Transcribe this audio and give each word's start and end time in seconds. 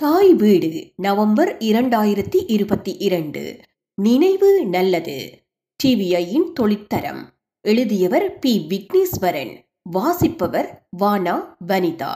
தாய் 0.00 0.34
வீடு 0.34 0.92
நவம்பர் 0.96 1.56
இரண்டாயிரத்தி 1.56 2.44
இருபத்தி 2.46 2.92
இரண்டு. 2.92 3.60
நினைவு 3.94 4.66
நல்லது. 4.66 5.42
டிவிஐயின் 5.84 6.52
தொழிற்தரம். 6.60 7.22
எழுதியவர் 7.60 8.38
பி. 8.38 8.66
விக்னேஸ்வரன். 8.68 9.56
வாசிப்பவர் 9.82 10.88
வானா 11.00 11.56
வனிதா. 11.66 12.12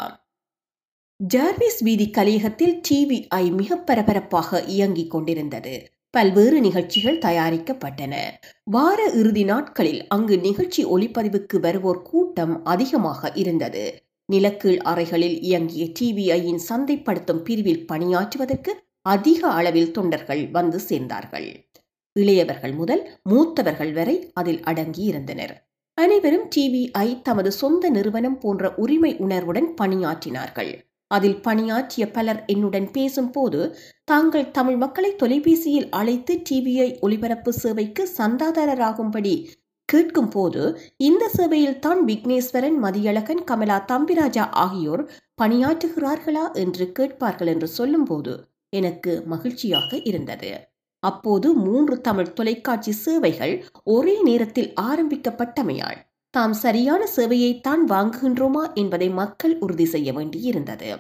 ஜார்விஸ் 1.35 1.83
வீதி 1.83 2.11
கலையகத்தில் 2.11 2.81
டிவிஐ 2.91 3.51
மிக 3.51 3.77
பரபரப்பாக 3.77 4.63
இயங்கிக் 4.63 5.11
கொண்டிருந்தது. 5.11 5.91
பல்வேறு 6.11 6.61
நிகழ்ச்சிகள் 6.61 7.19
தயாரிக்கப்பட்டன. 7.19 8.17
வார 8.65 9.11
இறுதி 9.15 9.45
நாட்களில் 9.45 10.07
அங்கு 10.07 10.39
நிகழ்ச்சி 10.39 10.87
ஒளிப்பதிவுக்கு 10.87 11.61
வருவோர் 11.61 12.03
கூட்டம் 12.03 12.65
அதிகமாக 12.65 13.33
இருந்தது. 13.35 14.03
நிலக்கீழ் 14.29 14.81
அறைகளில் 14.83 15.37
இயங்கிய 15.41 15.85
டிபிஐயின் 15.99 16.63
சந்தைப்படுத்தும் 16.69 17.43
பிரிவில் 17.43 17.85
பணியாற்றுவதற்கு 17.93 18.73
அதிக 19.07 19.41
அளவில் 19.49 19.91
தொண்டர்கள் 19.91 20.43
வந்து 20.51 20.79
சேர்ந்தார்கள். 20.89 21.49
இளையவர்கள் 22.17 22.73
முதல் 22.73 23.03
மூத்தவர்கள் 23.31 23.93
வரை 23.93 24.17
அதில் 24.33 24.61
அடங்கியிருந்தனர் 24.61 25.55
அனைவரும் 25.99 26.47
டிவிஐ 26.57 27.09
தமது 27.23 27.51
சொந்த 27.53 27.91
நிறுவனம் 27.91 28.39
போன்ற 28.39 28.73
உரிமை 28.75 29.13
உணர்வுடன் 29.17 29.69
பணியாற்றினார்கள். 29.81 30.73
அதில் 31.11 31.41
பணியாற்றிய 31.41 32.05
பலர் 32.11 32.41
என்னுடன் 32.47 32.89
பேசும்போது 32.91 33.61
தாங்கள் 34.05 34.51
தமிழ் 34.51 34.77
மக்களை 34.77 35.11
தொலைபேசியில் 35.17 35.89
அழைத்து 35.91 36.35
டிவிஐ 36.51 36.89
ஒளிபரப்பு 37.01 37.53
சேவைக்கு 37.53 38.05
சந்தாதாரராகும்படி 38.19 39.35
கேட்கும் 39.89 40.29
போது 40.29 40.63
இந்த 40.97 41.29
சேவையில் 41.29 41.79
தான் 41.79 42.05
விக்னேஸ்வரன் 42.05 42.79
மதியழகன் 42.83 43.43
கமலா 43.45 43.85
தம்பிராஜா 43.85 44.49
ஆகியோர் 44.51 45.11
பணியாற்றுகிறார்களா 45.43 46.53
என்று 46.53 46.93
கேட்பார்கள் 46.93 47.47
என்று 47.47 47.69
சொல்லும்போது 47.69 48.33
எனக்கு 48.69 49.23
மகிழ்ச்சியாக 49.27 49.97
இருந்தது. 50.05 50.53
அப்போது 50.99 51.55
மூன்று 51.55 52.01
தமிழ் 52.01 52.33
தொலைக்காட்சி 52.33 52.93
சேவைகள் 52.93 53.65
ஒரே 53.85 54.23
நேரத்தில் 54.23 54.73
ஆரம்பிக்கப்பட்டமையால் 54.83 55.99
தாம் 56.31 56.53
சரியான 56.53 57.07
சேவையைத்தான் 57.17 57.83
வாங்குகின்றோமா 57.89 58.73
என்பதை 58.75 59.09
மக்கள் 59.11 59.59
உறுதி 59.59 59.85
செய்ய 59.85 60.13
வேண்டியிருந்தது. 60.13 60.91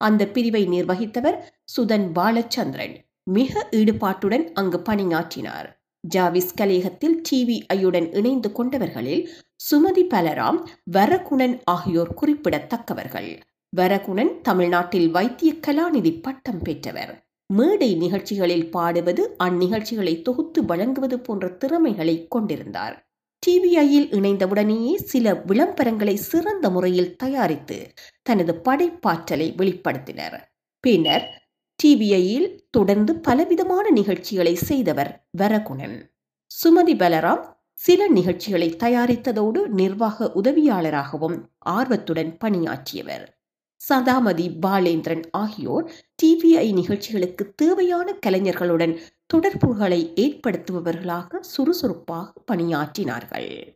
அந்த 0.00 0.22
பிரிவை 0.26 0.68
நிர்வகித்தவர் 0.68 1.38
சுதன் 1.76 2.06
பாலச்சந்திரன். 2.12 2.94
மிக 3.22 3.68
ஈடுபாட்டுடன் 3.72 4.52
அங்கு 4.52 4.80
பணியாற்றினார். 4.80 5.68
ஜாவிஸ் 6.14 6.54
கலையகத்தில் 6.60 7.22
டிவி 7.28 7.66
ஐயுடன் 7.74 8.14
இணைந்து 8.14 8.52
கொண்டவர்களில் 8.58 9.28
சுமதி 9.70 10.02
பலராம் 10.10 10.66
வரகுணன் 10.92 11.60
ஆகியோர் 11.64 12.14
குறிப்பிடத்தக்கவர்கள். 12.14 13.40
வரகுணன் 13.76 14.40
தமிழ்நாட்டில் 14.40 15.10
வைத்திய 15.10 15.52
கலாநிதி 15.66 16.22
பட்டம் 16.22 16.62
பெற்றவர். 16.62 17.26
மேடை 17.46 17.94
நிகழ்ச்சிகளில் 17.94 18.70
பாடுவது 18.70 19.36
அந்நிகழ்ச்சிகளை 19.44 20.22
தொகுத்து 20.22 20.64
வழங்குவது 20.64 21.20
போன்ற 21.20 21.48
திறமைகளை 21.48 22.26
கொண்டிருந்தார். 22.28 23.08
டிவிஐயில் 23.46 24.08
இணைந்தவுடனேயே 24.10 24.94
சில 24.94 25.32
விளம்பரங்களை 25.46 26.14
சிறந்த 26.14 26.70
முறையில் 26.70 27.16
தயாரித்து 27.16 27.92
தனது 28.22 28.54
படைப்பாற்றலை 28.64 29.54
வெளிப்படுத்தினர். 29.58 30.38
பின்னர் 30.80 31.45
டிவிஐயில் 31.84 32.58
தொடர்ந்து 32.70 33.16
பலவிதமான 33.16 33.90
நிகழ்ச்சிகளை 33.90 34.54
செய்தவர் 34.54 35.28
வரகுணன். 35.38 36.10
சுமதி 36.64 36.94
பலராம் 36.96 37.54
சில 37.72 38.08
நிகழ்ச்சிகளை 38.08 38.76
தயாரித்ததோடு 38.78 39.66
நிர்வாக 39.66 40.32
உதவியாளராகவும் 40.34 41.42
ஆர்வத்துடன் 41.58 42.36
பணியாற்றியவர். 42.36 43.40
சதாமதி 43.88 44.46
பாலேந்திரன் 44.66 45.24
ஆகியோர் 45.30 45.92
டிவிஐ 46.22 46.72
நிகழ்ச்சிகளுக்கு 46.72 47.54
தேவையான 47.54 48.18
கலைஞர்களுடன் 48.26 48.98
தொடர்புகளை 49.26 50.12
ஏற்படுத்துபவர்களாக 50.14 51.40
சுறுசுறுப்பாக 51.40 52.32
பணியாற்றினார்கள். 52.52 53.75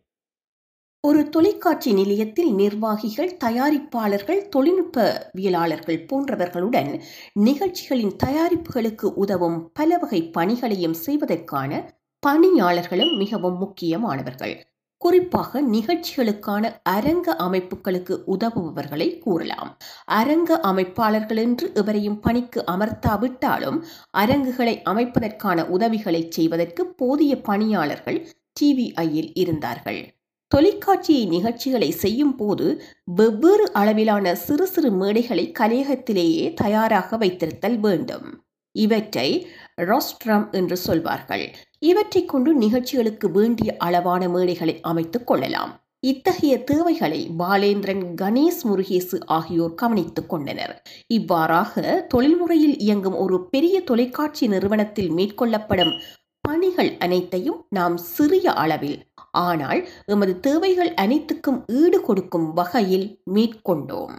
ஒரு 1.04 1.28
தொலைக்காட்சி 1.28 1.92
நிலையத்தில் 1.92 2.54
நிர்வாகிகள் 2.54 3.36
தயாரிப்பாளர்கள் 3.44 4.40
தொழில்நுட்பவியலாளர்கள் 4.56 6.06
போன்றவர்களுடன் 6.06 7.00
நிகழ்ச்சிகளின் 7.32 8.16
தயாரிப்புகளுக்கு 8.16 9.04
உதவும் 9.04 9.72
பல 9.72 9.98
வகை 9.98 10.30
பணிகளையும் 10.30 10.92
செய்வதற்கான 10.92 11.80
பணியாளர்களும் 12.20 13.16
மிகவும் 13.16 13.58
முக்கியமானவர்கள். 13.58 14.54
குறிப்பாக 14.98 15.62
நிகழ்ச்சிகளுக்கான 15.62 16.72
அரங்க 16.82 17.36
அமைப்புகளுக்கு 17.38 18.16
உதவுபவர்களை 18.26 19.18
கூறலாம். 19.18 19.78
அரங்க 20.04 20.60
அமைப்பாளர்கள் 20.62 21.36
என்று 21.36 21.72
எவரையும் 21.74 22.20
பணிக்கு 22.20 22.64
அமர்த்தாவிட்டாலும் 22.66 23.80
அரங்குகளை 24.10 24.82
அமைப்பதற்கான 24.84 25.68
உதவிகளை 25.68 26.30
செய்வதற்கு 26.30 26.86
போதிய 26.86 27.40
பணியாளர்கள் 27.40 28.28
டிவிஐயில் 28.60 29.32
இருந்தார்கள். 29.34 30.19
தொலைக்காட்சியை 30.54 31.26
நிகழ்ச்சிகளை 31.26 31.90
செய்யும் 31.90 32.36
போது 32.36 32.82
வெவ்வேறு 33.04 33.72
அளவிலான 33.72 34.34
சிறு 34.34 34.66
சிறு 34.66 34.90
மேடைகளை 34.90 35.52
கலையகத்திலேயே 35.58 36.54
தயாராக 36.54 37.16
வைத்திருத்தல் 37.16 37.78
வேண்டும். 37.78 38.44
இவற்றை 38.72 39.46
ராஸ்ட்ரம் 39.76 40.50
என்று 40.50 40.76
சொல்வார்கள். 40.76 41.54
இவற்றை 41.78 42.24
கொண்டு 42.24 42.54
நிகழ்ச்சிகளுக்கு 42.54 43.30
வேண்டிய 43.30 43.76
அளவான 43.78 44.28
மேடைகளை 44.28 44.80
அமைத்துக் 44.80 45.26
கொள்ளலாம். 45.26 45.72
இத்தகைய 46.00 46.64
தேவைகளை 46.64 47.30
பாலேந்திரன் 47.38 48.04
கணேஷ் 48.22 48.62
முருகேசு 48.64 49.24
ஆகியோர் 49.26 49.74
கவனித்துக் 49.74 50.28
கொண்டனர். 50.28 50.82
இவ்வாறாக 51.06 52.04
தொழில்முறையில் 52.08 52.78
இயங்கும் 52.78 53.14
ஒரு 53.14 53.48
பெரிய 53.48 53.80
தொலைக்காட்சி 53.80 54.46
நிறுவனத்தில் 54.48 55.10
மேற்கொள்ளப்படும் 55.10 56.00
பணிகள் 56.48 56.96
அனைத்தையும் 56.98 57.66
நாம் 57.68 57.96
சிறிய 57.96 58.52
அளவில் 58.52 59.09
ஆனால் 59.34 59.88
எமது 60.06 60.40
தேவைகள் 60.40 60.94
அனைத்துக்கும் 60.94 61.64
ஈடு 61.66 62.00
கொடுக்கும் 62.00 62.52
வகையில் 62.52 63.22
மேற்கொண்டோம் 63.34 64.16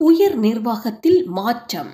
உயர் 0.00 0.36
நிர்வாகத்தில் 0.38 1.20
மாற்றம். 1.28 1.92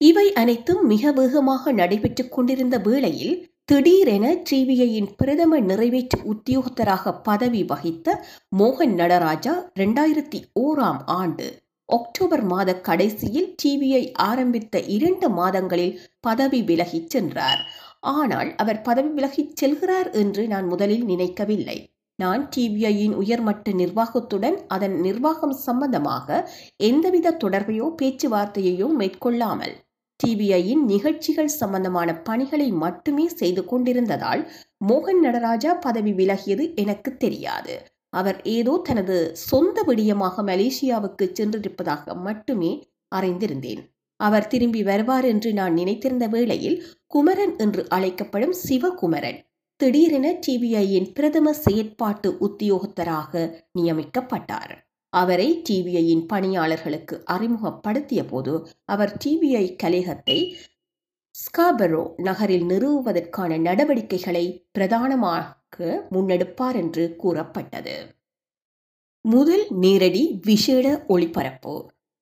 இவை 0.00 0.32
அனைத்தும் 0.32 0.86
மிக 0.86 1.12
வேகமாக 1.12 1.72
நடைபெற்றுக் 1.72 2.32
கொண்டிருந்த 2.32 2.78
வேளையில் 2.78 3.34
திடீரென 3.64 4.26
டிவிஐயின் 4.50 5.10
பிரதம 5.16 5.58
நிறைவேற்று 5.60 6.18
உத்தியோகத்தராக 6.32 7.22
பதவி 7.22 7.64
வகித்த 7.64 8.24
மோகன் 8.58 8.94
நடராஜா 8.94 9.54
இரண்டாயிரத்தி 9.74 10.40
ஓராம் 10.60 11.00
ஆண்டு 11.04 11.46
அக்டோபர் 11.88 12.42
மாத 12.42 12.80
கடைசியில் 12.80 13.54
டிவியை 13.62 14.12
ஆரம்பித்த 14.12 14.82
இரண்டு 14.96 15.28
மாதங்களில் 15.28 16.00
பதவி 16.20 16.62
விலகிச் 16.62 17.10
சென்றார். 17.10 17.62
ஆனால் 18.02 18.54
அவர் 18.56 18.82
பதவி 18.82 19.08
விலகிச் 19.08 19.56
செல்கிறார் 19.60 20.10
என்று 20.12 20.46
நான் 20.46 20.66
முதலில் 20.66 21.04
நினைக்கவில்லை. 21.04 21.78
நான் 22.18 22.48
டிவிஐயின் 22.56 23.14
உயர்மட்ட 23.14 23.70
நிர்வாகத்துடன் 23.72 24.58
அதன் 24.66 25.00
நிர்வாகம் 25.00 25.52
சம்பந்தமாக 25.52 26.50
எந்தவித 26.76 27.36
தொடர்பையோ 27.44 27.86
பேச்சுவார்த்தையையோ 28.02 28.88
மேற்கொள்ளாமல் 29.00 29.74
டிவிஐயின் 30.20 30.82
நிகழ்ச்சிகள் 30.84 31.56
சம்பந்தமான 31.60 32.14
பணிகளை 32.14 32.70
மட்டுமே 32.72 33.28
செய்து 33.28 33.64
கொண்டிருந்ததால் 33.64 34.42
மோகன் 34.88 35.20
நடராஜா 35.20 35.74
பதவி 35.74 36.12
விலகியது 36.12 36.74
எனக்கு 36.74 37.16
தெரியாது. 37.16 37.74
அவர் 38.08 38.42
ஏதோ 38.42 38.80
தனது 38.82 39.16
சொந்த 39.34 39.82
விடியமாக 39.82 40.42
மலேசியாவுக்கு 40.42 41.26
சென்றிருப்பதாக 41.32 42.14
மட்டுமே 42.14 42.72
அறிந்திருந்தேன். 43.14 43.82
அவர் 44.26 44.50
திரும்பி 44.52 44.82
வருவார் 44.82 45.24
என்று 45.24 45.50
நான் 45.52 45.74
நினைத்திருந்த 45.74 46.26
வேளையில் 46.26 46.78
குமரன் 47.06 47.54
என்று 47.56 47.82
அழைக்கப்படும் 47.88 48.54
சிவகுமரன். 48.68 49.38
திடீரென 49.80 50.26
டிவிஐயின் 50.46 51.08
பிரதம 51.12 51.54
செயற்பாட்டு 51.64 52.28
உத்தியோகத்தராக 52.46 53.32
நியமிக்கப்பட்டார். 53.78 54.74
அவரை 55.12 55.48
டிவிஐயின் 55.68 56.26
பணியாளர்களுக்கு 56.26 57.16
அறிமுகப்படுத்திய 57.24 58.20
போது 58.24 58.54
அவர் 58.84 59.12
டிவிஐ 59.24 59.64
கலேகத்தை 59.82 60.38
ஸ்காபரோ 61.34 62.02
நகரில் 62.18 62.64
நிறுவுவதற்கான 62.64 63.58
நடவடிக்கைகளை 63.58 64.44
பிரதானமாக 64.72 65.78
முன்னெடுப்பார் 66.10 66.76
என்று 66.76 67.04
கூறப்பட்டது. 67.16 67.96
முதல் 69.24 69.64
நேரடி 69.82 70.22
விசேட 70.44 70.86
ஒளிபரப்பு. 71.08 71.74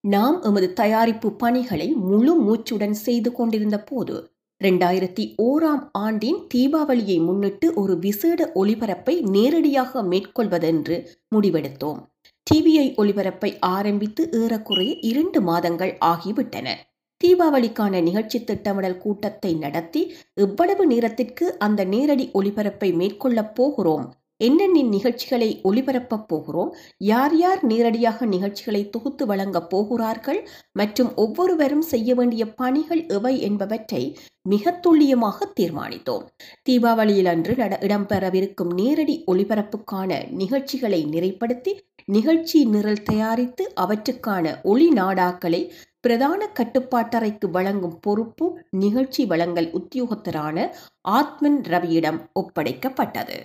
நாம் 0.05 0.43
எமது 0.43 0.73
தயாரிப்பு 0.73 1.33
பணிகளை 1.33 1.93
முழு 1.93 2.33
மூச்சுடன் 2.43 2.91
செய்து 2.91 3.33
கொண்டிருந்த 3.33 3.83
போது 3.83 4.15
இரண்டாயிரத்தி 4.61 5.35
ஓராம் 5.43 5.83
ஆண்டின் 5.93 6.47
தீபாவளியை 6.55 7.25
முன்னிட்டு 7.25 7.75
ஒரு 7.75 7.99
விசேட 7.99 8.53
ஒளிபரப்பை 8.55 9.21
நேரடியாக 9.21 10.03
மேற்கொள்வதென்று 10.03 10.97
முடிவெடுத்தோம். 11.35 12.01
டிவிஐ 12.47 12.87
ஒளிபரப்பை 12.97 13.57
ஆரம்பித்து 13.61 14.29
ஏறக்குறைய 14.33 14.93
இரண்டு 15.01 15.41
மாதங்கள் 15.41 15.99
ஆகிவிட்டன. 16.05 16.69
தீபாவளிக்கான 17.25 18.03
நிகழ்ச்சி 18.03 18.45
திட்டமிடல் 18.45 18.99
கூட்டத்தை 18.99 19.55
நடத்தி 19.55 20.03
எவ்வளவு 20.35 20.87
நேரத்திற்கு 20.87 21.59
அந்த 21.59 21.85
நேரடி 21.85 22.31
ஒளிபரப்பை 22.35 22.91
மேற்கொள்ளப் 22.95 23.55
போகிறோம் 23.55 24.07
என்னென்ன 24.41 24.83
நிகழ்ச்சிகளை 24.83 25.61
ஒளிபரப்பப் 25.65 26.27
போகிறோம்? 26.27 26.71
யார் 26.97 27.37
யார் 27.37 27.63
நேரடியாக 27.65 28.27
நிகழ்ச்சிகளை 28.27 28.83
தொகுத்து 28.89 29.27
வழங்கப் 29.27 29.71
போகிறார்கள்? 29.71 30.41
மற்றும் 30.73 31.11
ஒவ்வொருவரும் 31.17 31.87
செய்ய 31.93 32.15
வேண்டிய 32.15 32.45
பணிகள் 32.53 33.03
எவை 33.09 33.35
என்பவற்றை 33.41 34.03
மிக 34.49 34.73
துல்லியமாக 34.85 35.49
தீர்மானித்தோம். 35.61 36.25
தீபாவளியில் 36.63 37.27
அன்று 37.27 37.55
இடம்பெறவிருக்கும் 37.87 38.73
நேரடி 38.75 39.17
ஒளிபரப்புக்கான 39.27 40.11
நிகழ்ச்சிகளை 40.31 41.05
நிறைப்படுத்தி 41.05 41.75
நிகழ்ச்சி 42.07 42.65
நிரல் 42.65 43.03
தயாரித்து 43.03 43.65
அவற்றுக்கான 43.75 44.61
ஒளி 44.63 44.89
நாடாக்களை 44.89 45.63
பிரதான 46.01 46.47
கட்டுப்பாட்டறைக்கு 46.59 47.47
வழங்கும் 47.51 47.99
பொறுப்பு 48.01 48.47
நிகழ்ச்சி 48.71 49.23
வழங்கல் 49.27 49.71
உத்தியோகத்தரான 49.79 50.57
ஆத்மன் 51.01 51.61
ரவியிடம் 51.73 52.21
ஒப்படைக்கப்பட்டது. 52.41 53.39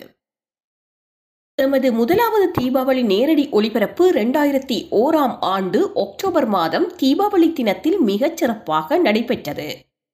எமது 1.58 1.92
முதலாவது 1.92 2.46
தீபாவளி 2.58 3.02
நேரடி 3.02 3.48
ஒளிபரப்பு 3.50 4.10
இரண்டாயிரத்தி 4.12 4.76
ஓராம் 4.90 5.36
ஆண்டு 5.40 5.78
அக்டோபர் 5.94 6.46
மாதம் 6.46 6.86
தீபாவளி 6.96 7.52
தினத்தில் 7.52 7.96
மிகச் 8.00 8.36
சிறப்பாக 8.36 8.98
நடைபெற்றது. 8.98 9.68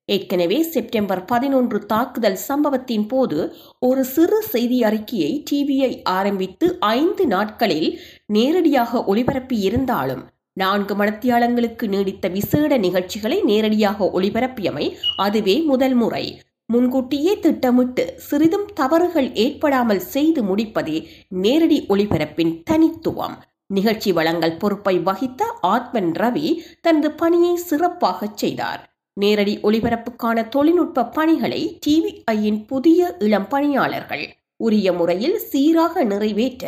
ஏற்கனவே 0.08 0.62
செப்டம்பர் 0.62 1.24
பதினொன்று 1.24 1.86
தாக்குதல் 1.86 2.38
சம்பவத்தின் 2.48 3.06
போது 3.08 3.38
ஒரு 3.78 4.04
சிறு 4.04 4.38
செய்தி 4.42 4.78
அறிக்கையை 4.82 5.32
டிவியை 5.50 6.02
ஆரம்பித்து 6.02 6.68
ஐந்து 6.80 7.26
நாட்களில் 7.26 7.88
நேரடியாக 8.26 9.04
ஒளிபரப்பி 9.06 9.58
இருந்தாலும் 9.60 10.24
நான்கு 10.52 10.94
மணத்தியாளங்களுக்கு 10.94 11.86
நீடித்த 11.86 12.28
விசேட 12.28 12.76
நிகழ்ச்சிகளை 12.76 13.40
நேரடியாக 13.42 14.10
ஒளிபரப்பியமை 14.14 14.88
அதுவே 15.16 15.58
முதல் 15.64 15.94
முறை. 15.94 16.24
முன்கூட்டியே 16.72 17.32
திட்டமிட்டு 17.38 18.04
சிறிதும் 18.26 18.66
தவறுகள் 18.74 19.28
ஏற்படாமல் 19.44 20.02
செய்து 20.14 20.40
முடிப்பதே 20.42 20.98
நேரடி 21.44 21.78
ஒளிபரப்பின் 21.88 22.52
தனித்துவம். 22.70 23.36
நிகழ்ச்சி 23.70 24.10
வழங்கல் 24.12 24.56
பொறுப்பை 24.56 24.94
வகித்த 24.98 25.42
ஆத்மன் 25.74 26.10
ரவி 26.12 26.46
தனது 26.80 27.10
பணியை 27.12 27.54
சிறப்பாகச் 27.68 28.38
செய்தார். 28.42 28.82
நேரடி 29.16 29.54
ஒளிபரப்புக்கான 29.62 30.44
தொழில்நுட்ப 30.48 31.08
பணிகளை 31.16 31.62
டிவிஐயின் 31.86 32.60
புதிய 32.66 33.00
இளம் 33.18 33.48
பணியாளர்கள் 33.48 34.24
உரிய 34.60 34.88
முறையில் 34.92 35.38
சீராக 35.50 36.04
நிறைவேற்ற 36.04 36.66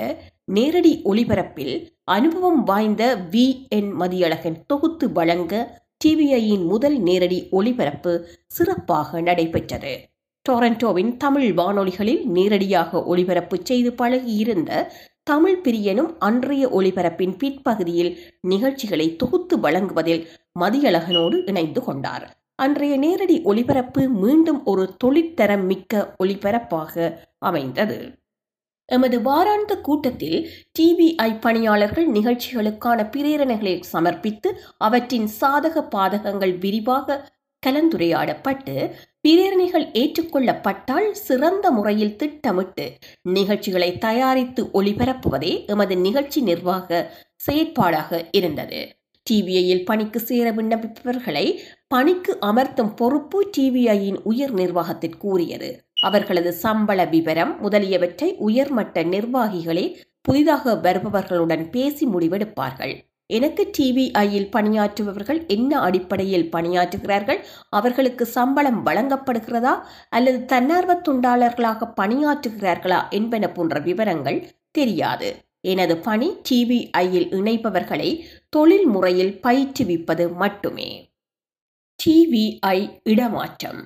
நேரடி 0.53 0.93
ஒளிபரப்பில் 1.05 1.77
அனுபவம் 2.12 2.62
வாய்ந்த 2.65 3.03
வி 3.33 3.47
என் 3.69 3.91
மதியழகன் 4.01 4.59
தொகுத்து 4.67 5.06
வழங்க 5.12 5.55
டிவிஐயின் 6.06 6.67
முதல் 6.67 6.99
நேரடி 6.99 7.49
ஒளிபரப்பு 7.51 8.29
சிறப்பாக 8.47 9.21
நடைபெற்றது. 9.21 9.93
டொரண்டோவின் 10.49 11.17
தமிழ் 11.17 11.53
வானொலிகளில் 11.53 12.25
நேரடியாக 12.25 13.05
ஒளிபரப்பு 13.05 13.59
செய்து 13.62 13.91
பழகியிருந்த 13.93 14.89
தமிழ் 15.23 15.61
பிரியனும் 15.65 16.11
அன்றைய 16.19 16.67
ஒளிபரப்பின் 16.69 17.37
பிற்பகுதியில் 17.39 18.19
நிகழ்ச்சிகளை 18.41 19.17
தொகுத்து 19.17 19.61
வழங்குவதில் 19.61 20.27
மதியழகனோடு 20.61 21.43
இணைந்து 21.45 21.83
கொண்டார். 21.85 22.27
அன்றைய 22.55 22.97
நேரடி 22.97 23.43
ஒளிபரப்பு 23.43 24.09
மீண்டும் 24.09 24.65
ஒரு 24.65 24.97
தொழிற்தரம் 25.05 25.65
மிக்க 25.67 26.15
ஒளிபரப்பாக 26.25 27.19
அமைந்தது. 27.39 28.24
எமது 28.88 29.19
வாராந்த 29.20 29.81
கூட்டத்தில் 29.81 30.38
டிவிஐ 30.78 31.31
பணியாளர்கள் 31.40 32.08
நிகழ்ச்சிகளுக்கான 32.08 33.06
பிரேரணைகளை 33.10 33.75
சமர்ப்பித்து 33.92 34.50
அவற்றின் 34.78 35.28
சாதக 35.40 35.82
பாதகங்கள் 35.94 36.54
விரிவாக 36.58 37.19
கலந்துரையாடப்பட்டு 37.66 38.75
பிரேரணைகள் 39.20 39.86
ஏற்றுக்கொள்ளப்பட்டால் 39.92 41.08
சிறந்த 41.12 41.70
முறையில் 41.70 42.16
திட்டமிட்டு 42.16 42.86
நிகழ்ச்சிகளை 43.22 43.90
தயாரித்து 43.98 44.64
ஒளிபரப்புவதே 44.75 45.52
எமது 45.66 45.96
நிகழ்ச்சி 45.96 46.40
நிர்வாக 46.40 46.90
செயற்பாடாக 47.46 48.20
இருந்தது. 48.32 48.81
டிவிஐயில் 49.26 49.84
பணிக்கு 49.84 50.20
சேர 50.20 50.46
விண்ணப்பிப்பவர்களை 50.52 51.46
பணிக்கு 51.88 52.32
அமர்த்தும் 52.40 52.92
பொறுப்பு 52.94 53.38
டிவிஐயின் 53.56 54.19
உயர் 54.22 54.52
நிர்வாகத்திற்கு 54.52 55.19
கூறியது 55.19 55.70
அவர்களது 56.09 56.53
சம்பள 56.53 57.05
விவரம் 57.05 57.61
முதலியவற்றை 57.61 58.29
உயர்மட்ட 58.39 59.03
நிர்வாகிகளே 59.15 59.85
புதிதாக 60.21 60.75
வருபவர்களுடன் 60.83 61.65
பேசி 61.71 62.06
முடிவெடுப்பார்கள். 62.06 62.95
எனக்கு 63.27 63.62
டிவிஐயில் 63.79 64.51
பணியாற்றுபவர்கள் 64.56 65.41
என்ன 65.47 65.81
அடிப்படையில் 65.81 66.51
பணியாற்றுகிறார்கள்? 66.53 67.41
அவர்களுக்கு 67.71 68.25
சம்பளம் 68.27 68.81
வழங்கப்படுகிறதா? 68.87 69.75
அல்லது 70.11 70.45
தன்னார்வ 70.45 70.95
தொண்டாளர்களாக 71.09 71.89
பணியாற்றுகிறார்களா 72.01 73.01
என்பன 73.11 73.49
போன்ற 73.49 73.81
விவரங்கள் 73.81 74.39
தெரியாது. 74.71 75.31
எனது 75.67 75.95
பணி 75.99 76.29
டிவிஐயில் 76.49 77.29
இணைப்பவர்களை 77.41 78.11
தொழில் 78.49 78.87
முறையில் 78.87 79.35
பயிற்றுவிப்பது 79.43 80.25
மட்டுமே. 80.35 80.91
டிவிஐ 82.05 82.79
இடமாற்றம். 83.05 83.83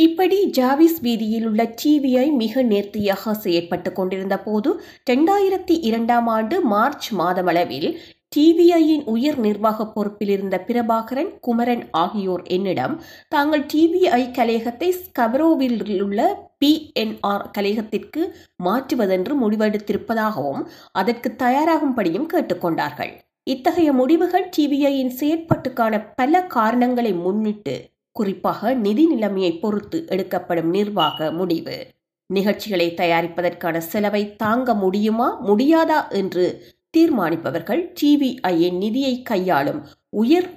இப்படி 0.00 0.36
ஜாவிஸ் 0.56 0.98
வீதியில் 1.02 1.46
உள்ள 1.46 1.62
டிவிஐ 1.80 2.26
மிக 2.34 2.62
நேர்த்தியாக 2.62 3.32
செயற்பட்டு 3.42 3.90
கொண்டிருந்த 3.92 4.36
போது 4.38 4.70
இரண்டாயிரத்தி 5.02 5.74
இரண்டாம் 5.80 6.28
ஆண்டு 6.28 6.56
மார்ச் 6.64 7.08
மாதமளவில் 7.12 7.88
டிவிஐயின் 8.36 9.04
உயர் 9.04 9.38
நிர்வாக 9.38 9.86
பொறுப்பில் 9.86 10.30
இருந்த 10.30 10.56
பிரபாகரன் 10.68 11.32
குமரன் 11.40 11.84
ஆகியோர் 11.94 12.44
என்னிடம் 12.48 12.94
தாங்கள் 13.28 13.64
டிவிஐ 13.66 14.22
கலையகத்தை 14.30 14.90
ஸ்கபரோவில் 15.00 15.78
உள்ள 16.00 16.20
பிஎன்ஆர் 16.58 17.46
கலையகத்திற்கு 17.50 18.22
மாற்றுவதென்று 18.62 19.34
முடிவெடுத்திருப்பதாகவும் 19.40 20.64
அதற்கு 20.92 21.30
தயாராகும்படியும் 21.38 22.30
கேட்டுக்கொண்டார்கள் 22.30 23.12
இத்தகைய 23.46 23.90
முடிவுகள் 23.92 24.50
டிவிஐயின் 24.56 25.16
செயற்பாட்டுக்கான 25.20 26.04
பல 26.14 26.42
காரணங்களை 26.48 27.12
முன்னிட்டு 27.22 27.76
குறிப்பாக 28.12 28.74
நிதி 28.74 29.06
நிலைமையை 29.06 29.52
பொறுத்து 29.58 30.04
எடுக்கப்படும் 30.08 30.70
நிர்வாக 30.70 31.30
முடிவு. 31.32 31.86
நிகழ்ச்சிகளை 32.26 32.94
தயாரிப்பதற்கான 32.96 33.78
செலவை 33.78 34.36
தாங்க 34.36 34.74
முடியுமா 34.74 35.46
முடியாதா 35.46 36.10
என்று 36.10 36.64
தீர்மானிப்பவர்கள் 36.96 37.82
டிவிஐயின் 38.00 38.76
நிதியை 38.76 39.22
கையாளும் 39.22 39.80
உயர் 40.08 40.50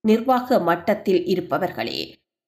நிர்வாக 0.00 0.58
மட்டத்தில் 0.58 1.22
இருப்பவர்களே. 1.24 2.00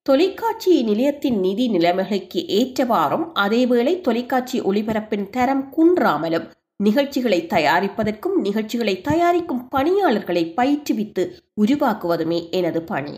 தொலைக்காட்சி 0.02 0.82
நிலையத்தின் 0.82 1.38
நிதி 1.40 1.68
நிலைமைகளுக்கு 1.68 2.40
ஏற்றவாறும் 2.60 3.26
அதேவேளை 3.34 4.00
தொலைக்காட்சி 4.00 4.60
ஒளிபரப்பின் 4.60 5.30
தரம் 5.30 5.74
குன்றாமலும் 5.76 6.50
நிகழ்ச்சிகளை 6.76 7.46
தயாரிப்பதற்கும் 7.46 8.36
நிகழ்ச்சிகளை 8.36 9.00
தயாரிக்கும் 9.00 9.68
பணியாளர்களை 9.68 10.52
பயிற்றுவித்து 10.56 11.24
உருவாக்குவதுமே 11.60 12.50
எனது 12.50 12.82
பணி. 12.82 13.14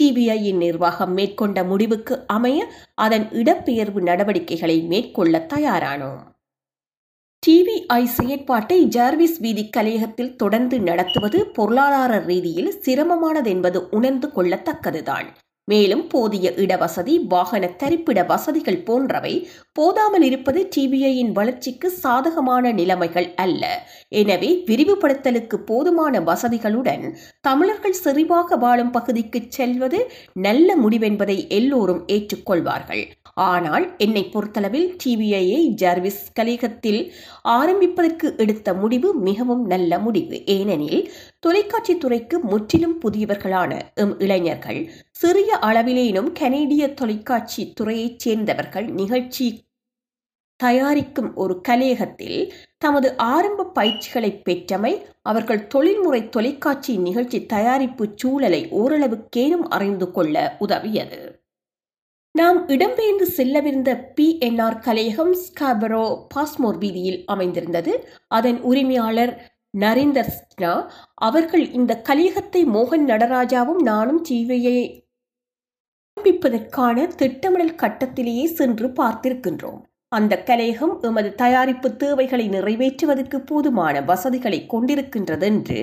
டிபிஐயின் 0.00 0.56
நிர்வாகம் 0.56 1.12
மேற்கொண்ட 1.12 1.64
முடிவுக்கு 1.64 2.24
அமைய 2.26 2.72
அதன் 2.94 3.28
இடப்பெயர்வு 3.32 4.00
நடவடிக்கைகளை 4.02 4.80
மேற்கொள்ள 4.82 5.46
தயாரானோம். 5.54 6.22
டிவிஐ 7.42 8.04
செயற்பாட்டை 8.04 8.84
ஜார்விஸ் 8.84 9.40
வீதி 9.40 9.68
கலையகத்தில் 9.76 10.36
தொடர்ந்து 10.36 10.80
நடத்துவது 10.80 11.46
பொருளாதார 11.46 12.18
ரீதியில் 12.18 12.72
சிரமமானது 12.84 13.46
என்பது 13.46 13.88
உணர்ந்து 13.88 14.28
கொள்ளத்தக்கதுதான். 14.36 15.26
மேலும் 15.68 16.06
போதிய 16.06 16.52
இடவசதி 16.56 17.14
வாகன 17.28 17.66
தரிப்பிட 17.66 18.26
வசதிகள் 18.26 18.82
போன்றவை 18.82 19.48
போதாமல் 19.72 20.22
இருப்பது 20.22 20.68
டிபிஐயின் 20.76 21.32
வளர்ச்சிக்கு 21.32 21.90
சாதகமான 21.90 22.72
நிலைமைகள் 22.72 23.34
அல்ல. 23.34 23.88
எனவே 24.12 24.50
விரிவுபடுத்தலுக்கு 24.66 25.56
போதுமான 25.56 26.20
வசதிகளுடன் 26.20 27.04
தமிழர்கள் 27.40 28.00
செறிவாக 28.04 28.58
வாழும் 28.58 28.90
பகுதிக்கு 28.90 29.42
செல்வது 29.48 30.00
நல்ல 30.32 30.76
முடிவென்பதை 30.76 31.48
எல்லோரும் 31.48 32.02
ஏற்றுக்கொள்வார்கள். 32.06 33.04
ஆனால் 33.34 33.86
என்னை 33.98 34.22
பொறுத்தளவில் 34.24 34.96
டிவிஐயை 35.04 35.62
ஜார்விஸ் 35.82 36.22
கலிகத்தில் 36.40 37.00
ஆரம்பிப்பதற்கு 37.42 38.34
எடுத்த 38.36 38.74
முடிவு 38.74 39.14
மிகவும் 39.14 39.66
நல்ல 39.66 39.98
முடிவு. 39.98 40.44
ஏனெனில் 40.44 41.10
தொலைக்காட்சி 41.38 41.96
துறைக்கு 41.98 42.38
முற்றிலும் 42.40 42.96
புதியவர்களான 43.02 43.72
எம் 43.94 44.18
இளைஞர்கள் 44.18 44.80
சிறிய 45.10 45.58
அளவிலேனும் 45.62 46.30
கனேடிய 46.40 46.94
தொலைக்காட்சி 46.94 47.72
துறையைச் 47.80 48.18
சேர்ந்தவர்கள் 48.18 48.88
நிகழ்ச்சி 48.92 49.65
தயாரிக்கும் 50.60 51.30
ஒரு 51.34 51.60
கலையகத்தில் 51.68 52.52
தமது 52.78 53.08
ஆரம்ப 53.16 53.66
பயிற்சிகளை 53.78 54.30
பெற்றமை 54.38 54.92
அவர்கள் 55.22 55.66
தொழில்முறை 55.66 56.28
தொலைக்காட்சி 56.28 56.96
நிகழ்ச்சி 56.96 57.46
தயாரிப்பு 57.46 58.04
சூழலை 58.14 58.60
ஓரளவுக்கேனும் 58.70 59.66
அறிந்து 59.68 60.10
கொள்ள 60.10 60.56
உதவியது. 60.58 61.20
நாம் 62.34 62.58
இடம்பெயர்ந்து 62.68 63.26
செல்லவிருந்த 63.36 63.90
பிஎன்ஆர் 64.16 64.78
கலையகம் 64.86 65.34
ஸ்காபரோ 65.44 66.04
பாஸ்மோர் 66.34 66.78
வீதியில் 66.78 67.20
அமைந்திருந்தது. 67.26 67.92
அதன் 68.28 68.58
உரிமையாளர் 68.60 69.32
நரேந்தர் 69.78 70.32
சின்ஹா 70.36 70.74
அவர்கள் 71.14 71.64
இந்த 71.70 71.92
கலியகத்தை 72.08 72.62
மோகன் 72.66 73.06
நடராஜாவும் 73.06 73.82
நானும் 73.82 74.20
ஜீவையை 74.28 74.78
ஆரம்பிப்பதற்கான 76.16 77.06
திட்டமிடல் 77.16 77.78
கட்டத்திலேயே 77.82 78.44
சென்று 78.44 78.88
பார்த்திருக்கின்றோம். 78.88 79.80
அந்த 80.12 80.42
கலையகம் 80.46 80.94
எமது 81.00 81.34
தயாரிப்பு 81.34 81.88
தேவைகளை 81.96 82.48
நிறைவேற்றுவதற்கு 82.48 83.38
போதுமான 83.44 84.00
வசதிகளை 84.00 84.66
கொண்டிருக்கின்றது 84.66 85.46
என்று 85.46 85.80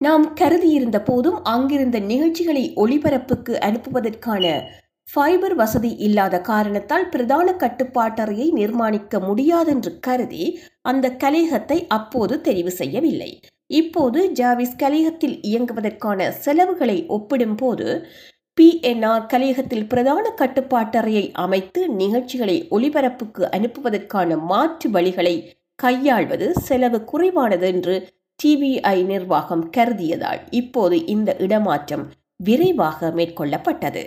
நாம் 0.00 0.24
கருதியிருந்த 0.34 0.98
போதும் 1.02 1.38
அங்கிருந்த 1.44 1.98
நிகழ்ச்சிகளை 1.98 2.64
ஒளிபரப்புக்கு 2.76 3.52
அனுப்புவதற்கான 3.58 4.44
ஃபைபர் 5.08 5.54
வசதி 5.54 5.90
இல்லாத 5.96 6.40
காரணத்தால் 6.40 7.08
பிரதான 7.08 7.48
கட்டுப்பாட்டறையை 7.52 8.46
நிர்மாணிக்க 8.52 9.18
முடியாதென்று 9.20 9.92
கருதி 10.00 10.44
அந்த 10.82 11.08
கலையகத்தை 11.18 11.78
அப்போது 11.88 12.40
தெரிவு 12.44 12.72
செய்யவில்லை. 12.72 13.30
இப்போது 13.70 14.20
ஜாவிஸ் 14.30 14.78
கலையகத்தில் 14.78 15.36
இயங்குவதற்கான 15.42 16.28
செலவுகளை 16.38 16.98
ஒப்பிடும்போது 17.06 17.88
பிஎன்ஆர் 18.60 19.24
கலையகத்தில் 19.26 19.86
பிரதான 19.86 20.24
கட்டுப்பாட்டறையை 20.36 21.22
அமைத்து 21.32 21.80
நிகழ்ச்சிகளை 21.88 22.54
ஒளிபரப்புக்கு 22.70 23.42
அனுப்புவதற்கான 23.56 24.36
மாற்று 24.40 24.88
வழிகளை 24.90 25.32
கையாள்வது 25.74 26.46
செலவு 26.52 26.98
குறைவானது 27.04 27.66
என்று 27.66 27.94
டிவிஐ 28.40 28.98
நிர்வாகம் 29.04 29.64
கருதியதால் 29.76 30.42
இப்போது 30.50 31.06
இந்த 31.06 31.36
இடமாற்றம் 31.38 32.04
விரைவாக 32.36 33.10
மேற்கொள்ளப்பட்டது. 33.10 34.04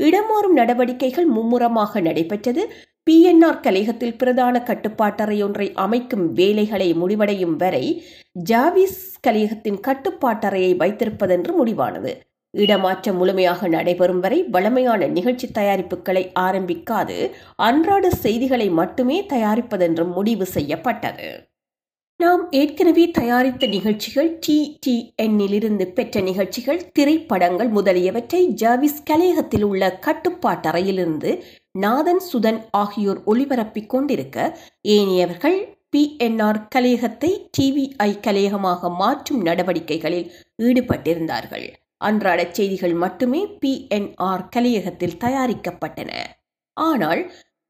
இடமாறும் 0.00 0.56
நடவடிக்கைகள் 0.60 1.26
மும்முரமாக 1.26 2.00
நடைபெற்றது. 2.00 2.64
பிஎன்ஆர் 3.10 3.62
கலையகத்தில் 3.62 4.16
பிரதான 4.16 4.64
கட்டுப்பாட்டறையொன்றை 4.66 5.68
அமைக்கும் 5.74 6.26
வேலைகளை 6.32 6.94
முடிவடையும் 6.94 7.56
வரை 7.56 7.84
ஜாவிஸ் 8.50 9.00
கலையகத்தின் 9.26 9.80
கட்டுப்பாட்டறையை 9.88 10.74
வைத்திருப்பதென்று 10.76 11.52
முடிவானது. 11.60 12.12
இடமாற்றம் 12.54 13.16
முழுமையாக 13.16 13.68
நடைபெறும் 13.68 14.20
வரை 14.20 14.42
வளமையான 14.42 15.06
நிகழ்ச்சி 15.06 15.48
தயாரிப்புகளை 15.50 16.24
ஆரம்பிக்காது 16.38 17.18
அன்றாட 17.56 18.10
செய்திகளை 18.10 18.68
மட்டுமே 18.70 19.26
தயாரிப்பதென்றும் 19.28 20.12
முடிவு 20.12 20.46
செய்யப்பட்டது. 20.46 21.48
நாம் 22.20 22.42
ஏற்கனவே 22.50 23.10
தயாரித்த 23.10 23.66
நிகழ்ச்சிகள் 23.66 24.38
டி 24.38 24.76
டி 24.80 24.94
எண்ணிலிருந்து 25.22 25.84
பெற்ற 25.86 26.20
நிகழ்ச்சிகள் 26.20 26.90
திரைப்படங்கள் 26.92 27.68
முதலியவற்றை 27.68 28.40
ஜாவிஸ் 28.62 29.02
கலையகத்தில் 29.10 29.62
உள்ள 29.62 29.98
கட்டுப்பாட்டறையிலிருந்து 30.06 31.30
நாதன் 31.78 32.22
சுதன் 32.32 32.60
ஆகியோர் 32.70 33.20
ஒளிபரப்பிக் 33.26 33.86
கொண்டிருக்க 33.86 34.58
ஏனையவர்கள் 34.88 35.58
பிஎன்ஆர் 35.96 36.60
கலையகத்தை 36.74 37.30
டிவிஐ 37.58 38.10
கலையகமாக 38.26 38.90
மாற்றும் 38.96 39.40
நடவடிக்கைகளில் 39.44 40.28
ஈடுபட்டிருந்தார்கள். 40.58 41.68
அன்றாட 42.00 42.40
செய்திகள் 42.52 42.94
மட்டுமே 42.94 43.42
பிஎன்ஆர் 43.62 44.44
கலையகத்தில் 44.56 45.20
தயாரிக்கப்பட்டன. 45.24 46.10
ஆனால் 46.76 47.22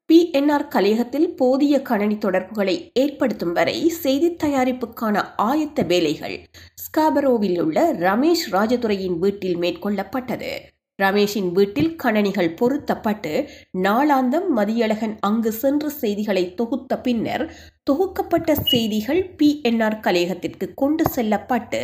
பிஎன்ஆர் 0.08 0.66
கலையகத்தில் 0.68 1.28
போதிய 1.34 1.74
கணனி 1.82 2.18
தொடர்புகளை 2.18 2.74
ஏற்படுத்தும் 2.94 3.52
வரை 3.52 3.76
செய்தி 3.88 4.28
தயாரிப்புக்கான 4.44 5.22
ஆயத்த 5.42 5.86
வேலைகள் 5.86 6.36
ஸ்காபரோவில் 6.84 7.58
உள்ள 7.60 7.78
ரமேஷ் 7.92 8.46
ராஜதுரையின் 8.52 9.18
வீட்டில் 9.18 9.58
மேற்கொள்ளப்பட்டது. 9.58 10.52
ரமேஷின் 10.98 11.50
வீட்டில் 11.52 11.92
கணனிகள் 11.96 12.54
பொருத்தப்பட்டு 12.54 13.32
நாளாந்தம் 13.82 14.48
மதியழகன் 14.56 15.14
அங்கு 15.20 15.52
சென்று 15.52 15.90
செய்திகளை 15.90 16.44
தொகுத்த 16.54 16.98
பின்னர் 16.98 17.44
தொகுக்கப்பட்ட 17.90 18.52
செய்திகள் 18.72 19.22
பிஎன்ஆர் 19.38 20.02
கலையகத்திற்கு 20.06 20.66
கொண்டு 20.74 21.04
செல்லப்பட்டு 21.08 21.82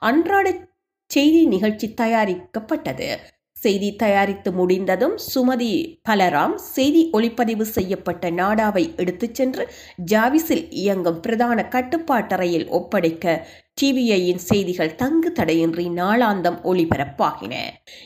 அன்றாட 0.00 0.48
செய்தி 1.10 1.46
நிகழ்ச்சி 1.46 1.94
தயாரிக்கப்பட்டது. 2.00 3.08
செய்தி 3.56 3.88
தயாரித்து 3.96 4.52
முடிந்ததும் 4.52 5.14
சுமதி 5.34 6.00
பலராம் 6.08 6.54
செய்தி 6.54 7.00
ஒளிப்பதிவு 7.12 7.64
செய்யப்பட்ட 7.76 8.30
நாடாவை 8.30 8.82
எடுத்துச் 8.96 9.34
சென்று 9.34 9.62
ஜாவிஸில் 10.12 10.66
இயங்கும் 10.70 11.20
பிரதான 11.20 11.64
கட்டுப்பாட்டறையில் 11.70 12.66
ஒப்படைக்க 12.68 13.46
டிவிஐயின் 13.80 14.42
செய்திகள் 14.48 14.94
தங்கு 14.94 15.32
தடையின்றி 15.32 15.86
நாளாந்தம் 15.88 16.58
ஒளிபரப்பாகின. 16.64 17.54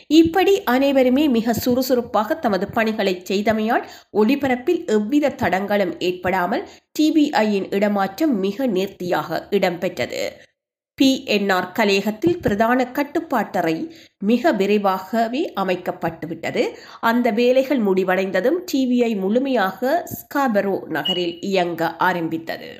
இப்படி 0.07 0.63
அனைவருமே 0.63 1.29
மிக 1.29 1.53
சுறுசுறுப்பாக 1.53 2.35
தமது 2.35 2.69
பணிகளை 2.69 3.23
செய்தமையால் 3.31 3.85
ஒளிபரப்பில் 4.13 4.81
எவ்வித 4.87 5.35
தடங்களும் 5.43 5.95
ஏற்படாமல் 5.99 6.65
டிவிஐயின் 6.99 7.69
இடமாற்றம் 7.71 8.35
மிக 8.39 8.67
நேர்த்தியாக 8.67 9.49
இடம்பெற்றது. 9.51 10.23
பிஎன்ஆர் 11.03 11.73
கலையகத்தில் 11.73 12.37
பிரதான 12.41 12.85
கட்டுப்பாட்டறை 12.93 13.91
மிக 14.19 14.53
விரைவாகவே 14.53 15.53
அமைக்கப்பட்டுவிட்டது. 15.57 16.63
அந்த 17.01 17.31
வேலைகள் 17.31 17.81
முடிவடைந்ததும் 17.85 18.59
டிவிஐ 18.73 19.17
முழுமையாக 19.17 20.07
ஸ்காபரோ 20.13 20.87
நகரில் 20.87 21.41
இயங்க 21.41 21.97
ஆரம்பித்தது. 21.97 22.71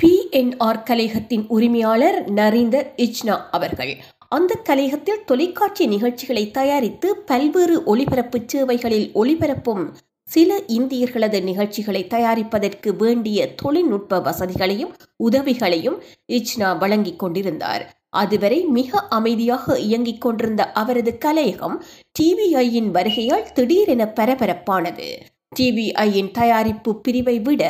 பிஎன்ஆர் 0.00 0.82
கலையகத்தின் 0.90 1.44
உரிமையாளர் 1.48 2.30
நரீந்தர் 2.30 2.88
இச்னா 2.96 3.36
அவர்கள் 3.50 3.94
அந்த 4.28 4.54
கலையகத்தில் 4.54 5.24
தொலைக்காட்சி 5.24 5.86
நிகழ்ச்சிகளை 5.86 6.50
தயாரித்து 6.50 7.16
பல்வேறு 7.16 7.84
ஒளிபரப்பு 7.84 8.40
சேவைகளில் 8.46 9.10
ஒளிபரப்பும் 9.14 9.84
சில 10.28 10.60
இந்தியர்களது 10.68 11.42
நிகழ்ச்சிகளை 11.42 12.06
தயாரிப்பதற்கு 12.10 12.96
வேண்டிய 12.96 13.54
தொழில்நுட்ப 13.54 14.20
வசதிகளையும் 14.20 14.94
உதவிகளையும் 15.16 15.98
இச்னா 16.32 16.78
வழங்கிக் 16.78 17.18
கொண்டிருந்தார். 17.18 17.84
அதுவரை 18.08 18.58
மிக 18.78 19.00
அமைதியாக 19.08 19.78
இயங்கிக் 19.78 20.20
கொண்டிருந்த 20.20 20.72
அவரது 20.72 21.12
கலையகம் 21.24 21.76
டிவிஐயின் 22.18 22.90
வருகையால் 22.90 23.52
திடீரென 23.52 24.12
பரபரப்பானது. 24.16 25.08
டிவிஐயின் 25.60 26.30
தயாரிப்பு 26.30 27.00
பிரிவை 27.00 27.40
விட 27.40 27.62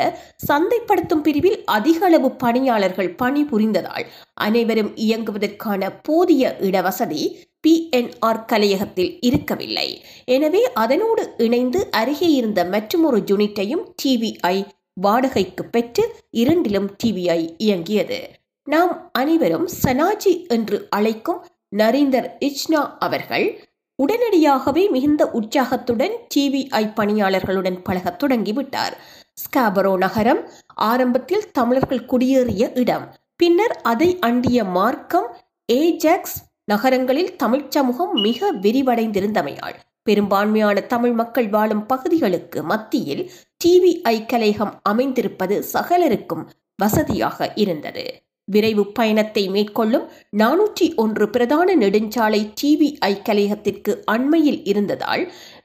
சந்தைப்படுத்தும் 0.47 1.21
பிரிவில் 1.21 1.57
அதிகளவு 1.65 2.29
பணியாளர்கள் 2.31 3.15
பணிபுரிந்ததால் 3.23 4.05
அனைவரும் 4.33 4.91
இயங்குவதற்கான 4.95 5.89
போதிய 6.03 6.55
இடவசதி 6.61 7.21
பிஎன்ஆர் 7.65 8.45
கலையகத்தில் 8.45 9.17
இருக்கவில்லை. 9.19 10.03
எனவே 10.25 10.71
அதனோடு 10.73 11.33
இணைந்து 11.37 11.87
அருகே 11.91 12.31
இருந்த 12.31 12.65
மற்றொரு 12.65 13.17
யூனிட்டையும் 13.17 13.85
டிவிஐ 14.03 14.65
வாடகைக்கு 14.93 15.65
பெற்று 15.65 16.15
இரண்டிலும் 16.29 16.95
டிவிஐ 17.03 17.55
இயங்கியது. 17.57 18.29
நாம் 18.63 19.09
அனைவரும் 19.13 19.69
சனாஜி 19.83 20.47
என்று 20.47 20.87
அழைக்கும் 20.89 21.45
நரீந்தர் 21.75 22.29
இச்னா 22.39 22.97
அவர்கள் 22.99 23.63
உடனடியாகவே 24.03 24.89
மிகுந்த 24.89 25.25
உற்சாகத்துடன் 25.25 26.15
டிவிஐ 26.35 26.93
பணியாளர்களுடன் 26.95 27.83
பழகத் 27.83 28.23
தொடங்கிவிட்டார். 28.23 28.95
ஸ்காபரோ 29.33 29.97
நகரம் 29.97 30.49
ஆரம்பத்தில் 30.75 31.51
தமிழர்கள் 31.51 32.05
குடியேறிய 32.05 32.77
இடம். 32.77 33.15
பின்னர் 33.35 33.81
அதை 33.81 34.19
அண்டிய 34.19 34.63
மார்க்கம் 34.63 35.37
ஏஜாக்ஸ் 35.65 36.44
நகரங்களில் 36.67 37.35
தமிழ்ச் 37.35 37.71
சமூகம் 37.71 38.13
மிக 38.21 38.51
விரிவடைந்திருந்தமையால் 38.61 39.75
பெரும்பான்மையான 40.03 40.81
தமிழ் 40.81 41.13
மக்கள் 41.13 41.49
வாழும் 41.49 41.85
பகுதிகளுக்கு 41.85 42.59
மத்தியில் 42.63 43.23
டிவிஐ 43.65 44.17
கலையகம் 44.25 44.73
அமைந்திருப்பது 44.81 45.55
சகலருக்கும் 45.73 46.43
வசதியாக 46.75 47.47
இருந்தது. 47.55 48.05
விரைவு 48.47 48.83
பயணத்தை 48.91 49.43
மேற்கொள்ளும் 49.49 50.07
நானூற்றி 50.37 50.87
ஒன்று 50.95 51.25
பிரதான 51.29 51.75
நெடுஞ்சாலை 51.75 52.41
டிவிஐ 52.61 53.13
கலையகத்திற்கு 53.23 53.93
அண்மையில் 54.11 54.59
இருந்ததால் 54.65 55.23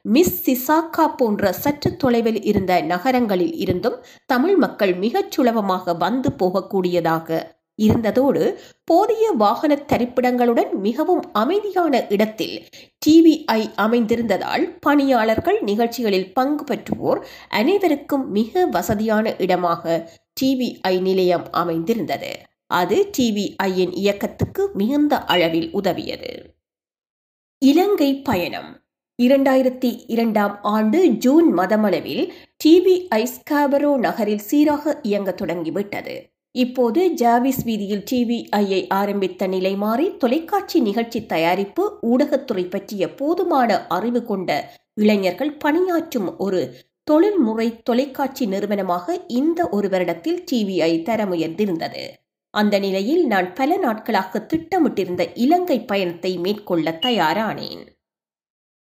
மிஸ் 0.09 0.37
சிசாக்கா 0.45 1.07
போன்ற 1.17 1.53
சற்று 1.53 1.93
தொலைவில் 1.97 2.41
இருந்த 2.43 2.75
நகரங்களில் 2.83 3.57
இருந்தும் 3.57 3.99
தமிழ் 4.27 4.57
மக்கள் 4.57 4.95
மிகச் 4.97 5.31
சுலபமாக 5.31 5.95
வந்து 5.95 6.31
போகக்கூடியதாக 6.39 7.41
இருந்ததோடு 7.81 8.61
போதிய 8.85 9.31
வாகன 9.31 9.79
தரிப்பிடங்களுடன் 9.93 10.73
மிகவும் 10.73 11.33
அமைதியான 11.33 12.07
இடத்தில் 12.09 12.67
டிவிஐ 13.07 13.61
அமைந்திருந்ததால் 13.77 14.79
பணியாளர்கள் 14.81 15.61
நிகழ்ச்சிகளில் 15.61 16.33
பங்கு 16.33 16.65
பெற்றுவோர் 16.65 17.23
அனைவருக்கும் 17.49 18.31
மிக 18.31 18.67
வசதியான 18.67 19.37
இடமாக 19.37 20.11
டிவிஐ 20.43 21.01
நிலையம் 21.01 21.51
அமைந்திருந்தது. 21.51 22.33
அது 22.67 23.11
டிவிஐயின் 23.19 23.93
இயக்கத்துக்கு 23.93 24.71
மிகுந்த 24.75 25.25
அளவில் 25.25 25.71
உதவியது. 25.73 26.33
இலங்கை 27.59 28.15
பயணம். 28.15 28.71
இரண்டாயிரத்தி 29.23 30.05
இரண்டாம் 30.07 30.63
ஆண்டு 30.63 31.09
ஜூன் 31.09 31.59
மதமளவில் 31.59 32.33
டிவிஐ 32.65 33.27
ஸ்காபரோ 33.35 33.97
நகரில் 33.97 34.39
சீராக 34.39 34.99
இயங்க 35.03 35.33
தொடங்கிவிட்டது. 35.33 36.30
இப்போது 36.55 37.01
ஜாவிஸ் 37.11 37.61
வீதியில் 37.65 38.05
டிவிஐயை 38.11 38.87
ஆரம்பித்த 38.89 39.47
நிலை 39.47 39.77
மாறி 39.77 40.17
தொலைக்காட்சி 40.17 40.81
நிகழ்ச்சி 40.81 41.27
தயாரிப்பு 41.27 41.83
ஊடகத்துறை 42.03 42.65
பற்றிய 42.71 43.15
போதுமான 43.15 43.87
அறிவு 43.87 44.25
கொண்ட 44.25 44.51
இளைஞர்கள் 44.95 45.53
பணியாற்றும் 45.57 46.39
ஒரு 46.39 46.63
தொழில்முறை 47.05 47.69
தொலைக்காட்சி 47.83 48.47
நிறுவனமாக 48.47 49.17
இந்த 49.27 49.69
ஒரு 49.69 49.89
வருடத்தில் 49.89 50.43
டிவிஐ 50.51 51.03
தர 51.03 51.25
முயன்றிருந்தது. 51.25 52.05
அந்த 52.55 52.79
நிலையில் 52.79 53.25
நான் 53.27 53.49
பல 53.55 53.77
நாட்களாக 53.77 54.43
திட்டமிட்டிருந்த 54.47 55.25
இலங்கை 55.35 55.79
பயணத்தை 55.85 56.39
மேற்கொள்ள 56.39 56.99
தயாரானேன். 57.03 57.83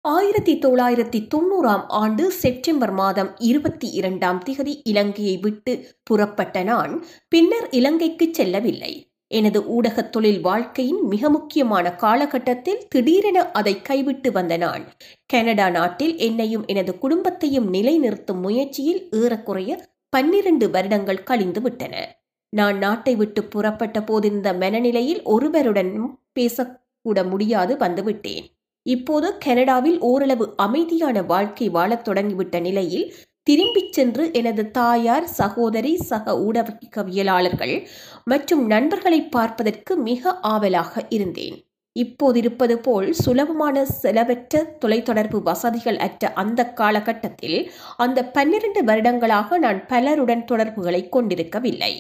ஆயிரத்தி 0.05 0.59
தொள்ளாயிரத்தி 0.59 1.29
தொண்ணூறாம் 1.35 1.85
ஆண்டு 1.89 2.31
செப்டம்பர் 2.31 2.91
மாதம் 2.91 3.31
இருபத்தி 3.39 3.91
இரண்டாம் 3.91 4.43
திகதி 4.45 4.81
இலங்கையை 4.85 5.37
விட்டு 5.37 5.87
புறப்பட்ட 6.03 6.63
நான் 6.63 7.05
பின்னர் 7.29 7.69
இலங்கைக்கு 7.71 8.29
செல்லவில்லை. 8.33 9.11
எனது 9.29 9.67
ஊடகத் 9.67 10.13
தொழில் 10.13 10.41
வாழ்க்கையின் 10.41 11.01
மிக 11.03 11.31
முக்கியமான 11.31 11.95
காலகட்டத்தில் 11.95 12.89
திடீரென 12.89 13.53
அதை 13.53 13.83
கைவிட்டு 13.83 14.33
வந்த 14.33 14.57
நான் 14.57 14.85
கனடா 15.27 15.71
நாட்டில் 15.71 16.17
என்னையும் 16.17 16.67
எனது 16.67 16.99
குடும்பத்தையும் 16.99 17.69
நிலைநிறுத்தும் 17.69 18.41
முயற்சியில் 18.41 19.09
ஏறக்குறைய 19.11 19.87
பன்னிரண்டு 20.11 20.71
வருடங்கள் 20.71 21.23
கழிந்து 21.23 21.61
விட்டன. 21.61 22.23
நான் 22.49 22.79
நாட்டை 22.79 23.17
விட்டு 23.17 23.45
புறப்பட்ட 23.45 24.01
போதிருந்த 24.01 24.59
மனநிலையில் 24.59 25.23
ஒருவருடனும் 25.23 26.21
பேசக்கூட 26.41 27.29
முடியாது 27.31 27.77
வந்துவிட்டேன் 27.77 28.54
இப்போது 28.87 29.39
கனடாவில் 29.39 29.99
ஓரளவு 29.99 30.55
அமைதியான 30.57 31.23
வாழ்க்கை 31.23 31.69
வாழத் 31.69 32.09
தொடங்கிவிட்ட 32.09 32.61
நிலையில் 32.61 33.07
திரும்பிச் 33.43 33.93
சென்று 33.93 34.25
எனது 34.33 34.71
தாயார் 34.71 35.27
சகோதரி 35.27 35.97
சக 35.97 36.35
ஊடகவியலாளர்கள் 36.39 37.87
மற்றும் 38.25 38.67
நண்பர்களை 38.67 39.21
பார்ப்பதற்கு 39.29 39.97
மிக 39.97 40.39
ஆவலாக 40.39 41.05
இருந்தேன். 41.09 41.57
இப்போதிருப்பது 41.97 42.77
போல் 42.77 43.13
சுலபமான 43.13 43.85
செலவற்ற 43.85 44.63
தொலைத்தொடர்பு 44.81 45.43
வசதிகள் 45.43 45.99
அற்ற 45.99 46.33
அந்த 46.33 46.61
காலகட்டத்தில் 46.73 47.71
அந்த 47.97 48.25
பன்னிரண்டு 48.25 48.85
வருடங்களாக 48.85 49.59
நான் 49.59 49.87
பலருடன் 49.87 50.45
தொடர்புகளை 50.45 51.09
கொண்டிருக்கவில்லை. 51.09 51.93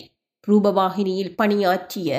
ரூபவாகினியில் 0.48 1.36
பணியாற்றிய 1.36 2.10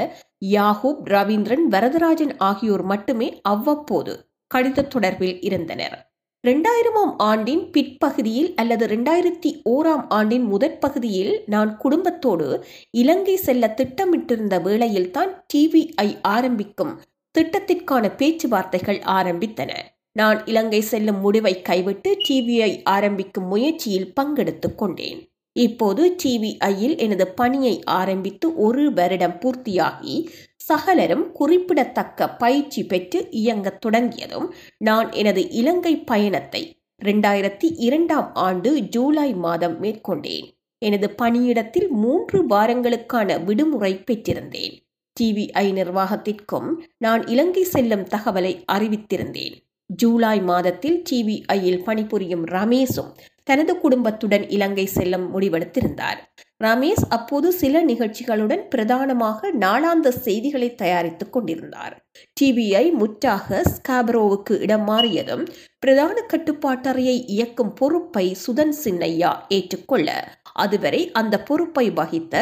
யாகூப் 0.45 1.03
ரவீந்திரன் 1.05 1.65
வரதராஜன் 1.71 2.33
ஆகியோர் 2.37 2.83
மட்டுமே 2.83 3.39
அவ்வப்போது 3.41 4.13
கடித 4.55 4.87
தொடர்பில் 4.95 5.37
இருந்தனர். 5.41 6.13
இரண்டாயிரமாம் 6.47 7.13
ஆண்டின் 7.17 7.71
பிற்பகுதியில் 7.71 8.55
அல்லது 8.55 8.87
இரண்டாயிரத்தி 8.87 9.61
ஓராம் 9.69 10.05
ஆண்டின் 10.09 10.43
முதற் 10.43 10.79
பகுதியில் 10.79 11.43
நான் 11.45 11.77
குடும்பத்தோடு 11.77 12.63
இலங்கை 12.91 13.35
செல்ல 13.35 13.73
திட்டமிட்டிருந்த 13.77 14.61
வேளையில்தான் 14.61 15.45
டிவிஐ 15.53 16.17
ஆரம்பிக்கும் 16.21 17.01
திட்டத்திற்கான 17.39 18.15
பேச்சுவார்த்தைகள் 18.15 18.99
ஆரம்பித்தன. 18.99 19.73
நான் 20.11 20.45
இலங்கை 20.45 20.81
செல்லும் 20.81 21.19
முடிவை 21.19 21.61
கைவிட்டு 21.61 22.17
டிவிஐ 22.29 22.81
ஆரம்பிக்கும் 22.83 23.47
முயற்சியில் 23.47 24.13
பங்கெடுத்துக் 24.21 24.77
கொண்டேன். 24.77 25.34
இப்போது 25.55 26.15
டிவிஐயில் 26.23 26.97
எனது 26.97 27.27
பணியை 27.27 27.83
ஆரம்பித்து 27.83 28.47
ஒரு 28.55 28.93
வருடம் 28.93 29.37
பூர்த்தியாகி 29.39 30.15
சகலரும் 30.55 31.31
குறிப்பிடத்தக்க 31.31 32.29
பயிற்சி 32.29 32.85
பெற்று 32.85 33.27
இயங்கத் 33.31 33.81
தொடங்கியதும் 33.81 34.47
நான் 34.77 35.11
எனது 35.11 35.49
இலங்கை 35.49 35.93
பயணத்தை 35.97 36.63
இரண்டாயிரத்தி 37.05 37.67
இரண்டாம் 37.77 38.35
ஆண்டு 38.35 38.69
ஜூலை 38.81 39.33
மாதம் 39.33 39.83
மேற்கொண்டேன். 39.83 40.47
எனது 40.81 41.07
பணியிடத்தில் 41.21 41.87
மூன்று 41.87 42.47
வாரங்களுக்கான 42.47 43.43
விடுமுறை 43.43 43.93
பெற்றிருந்தேன். 43.95 44.75
டிவிஐ 45.17 45.65
நிர்வாகத்திற்கும் 45.71 46.69
நான் 46.97 47.27
இலங்கை 47.27 47.63
செல்லும் 47.63 48.05
தகவலை 48.05 48.53
அறிவித்திருந்தேன். 48.71 49.55
ஜூலை 49.89 50.41
மாதத்தில் 50.41 51.03
டிவிஐயில் 51.09 51.83
பணிபுரியும் 51.83 52.45
ரமேஷும் 52.45 53.11
தனது 53.49 53.73
குடும்பத்துடன் 53.79 54.45
இலங்கை 54.49 54.85
செல்ல 54.85 55.17
முடிவெடுத்திருந்தார். 55.17 56.19
ரமேஷ் 56.63 57.05
அப்போது 57.09 57.47
சில 57.51 57.83
நிகழ்ச்சிகளுடன் 57.85 58.63
பிரதானமாக 58.69 59.51
நாளாந்த 59.59 60.11
செய்திகளை 60.25 60.69
தயாரித்துக் 60.75 61.33
கொண்டிருந்தார். 61.33 61.95
டிவிஐ 62.41 62.85
முற்றாக 62.91 63.61
ஸ்காபரோவுக்கு 63.71 64.55
இடம் 64.59 64.87
மாறியதும் 64.87 65.43
பிரதான 65.79 66.17
கட்டுப்பாட்டறையை 66.33 67.17
இயக்கும் 67.27 67.73
பொறுப்பை 67.73 68.25
சுதன் 68.45 68.73
சின்னையா 68.83 69.31
ஏற்றுக்கொள்ள 69.49 70.09
அதுவரை 70.53 71.01
அந்த 71.11 71.43
பொறுப்பை 71.43 71.89
வகித்த 71.89 72.35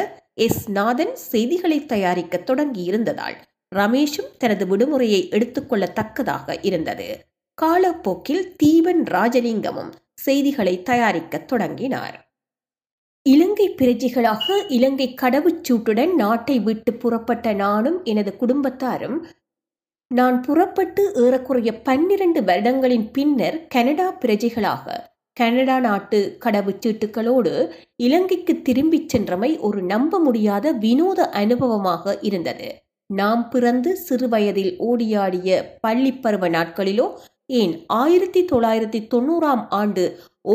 எஸ். 0.46 0.64
நாதன் 0.72 1.16
செய்திகளை 1.32 1.80
தயாரிக்க 1.86 2.44
தொடங்கியிருந்ததால் 2.48 3.38
ரமேஷும் 3.76 4.32
தனது 4.38 4.64
விடுமுறையை 4.72 5.22
எடுத்துக்கொள்ளத்தக்கதாக 5.36 6.58
இருந்தது. 6.62 7.10
காலப்போக்கில் 7.58 8.46
தீவன் 8.56 9.04
ராஜலிங்கமும் 9.04 9.92
செய்திகளை 10.14 10.84
தயாரிக்கத் 10.84 11.48
தொடங்கினார். 11.48 12.32
இலங்கை 13.30 13.76
பிரஜைகளாக 13.82 14.66
இலங்கை 14.68 15.16
கடவுச்சூட்டுடன் 15.22 16.14
நாட்டை 16.14 16.60
விட்டு 16.60 16.94
புறப்பட்ட 16.94 17.54
நானும் 17.54 18.04
எனது 18.04 18.36
குடும்பத்தாரும் 18.40 19.24
நான் 20.08 20.42
புறப்பட்டு 20.42 21.14
ஏறக்குறைய 21.16 21.82
பன்னிரண்டு 21.82 22.42
வருடங்களின் 22.42 23.12
பின்னர் 23.12 23.68
கனடா 23.68 24.14
பிரஜைகளாக 24.14 24.98
கனடா 25.34 25.80
நாட்டு 25.80 26.38
கடவுச்சீட்டுகளோடு 26.46 27.72
இலங்கைக்கு 27.96 28.62
திரும்பிச் 28.62 29.10
சென்றமை 29.10 29.58
ஒரு 29.58 29.82
நம்ப 29.82 30.20
முடியாத 30.20 30.72
வினோத 30.72 31.30
அனுபவமாக 31.34 32.18
இருந்தது. 32.22 32.84
நாம் 33.06 33.50
பிறந்து 33.50 33.96
சிறுவயதில் 33.96 34.80
ஓடியாடிய 34.80 35.64
பள்ளிப்பருவ 35.88 36.50
நாட்களிலோ 36.50 37.08
ஏன் 37.50 37.74
ஆயிரத்தி 37.88 38.42
தொள்ளாயிரத்தி 38.52 39.00
தொண்ணூறாம் 39.14 39.64
ஆண்டு 39.70 40.04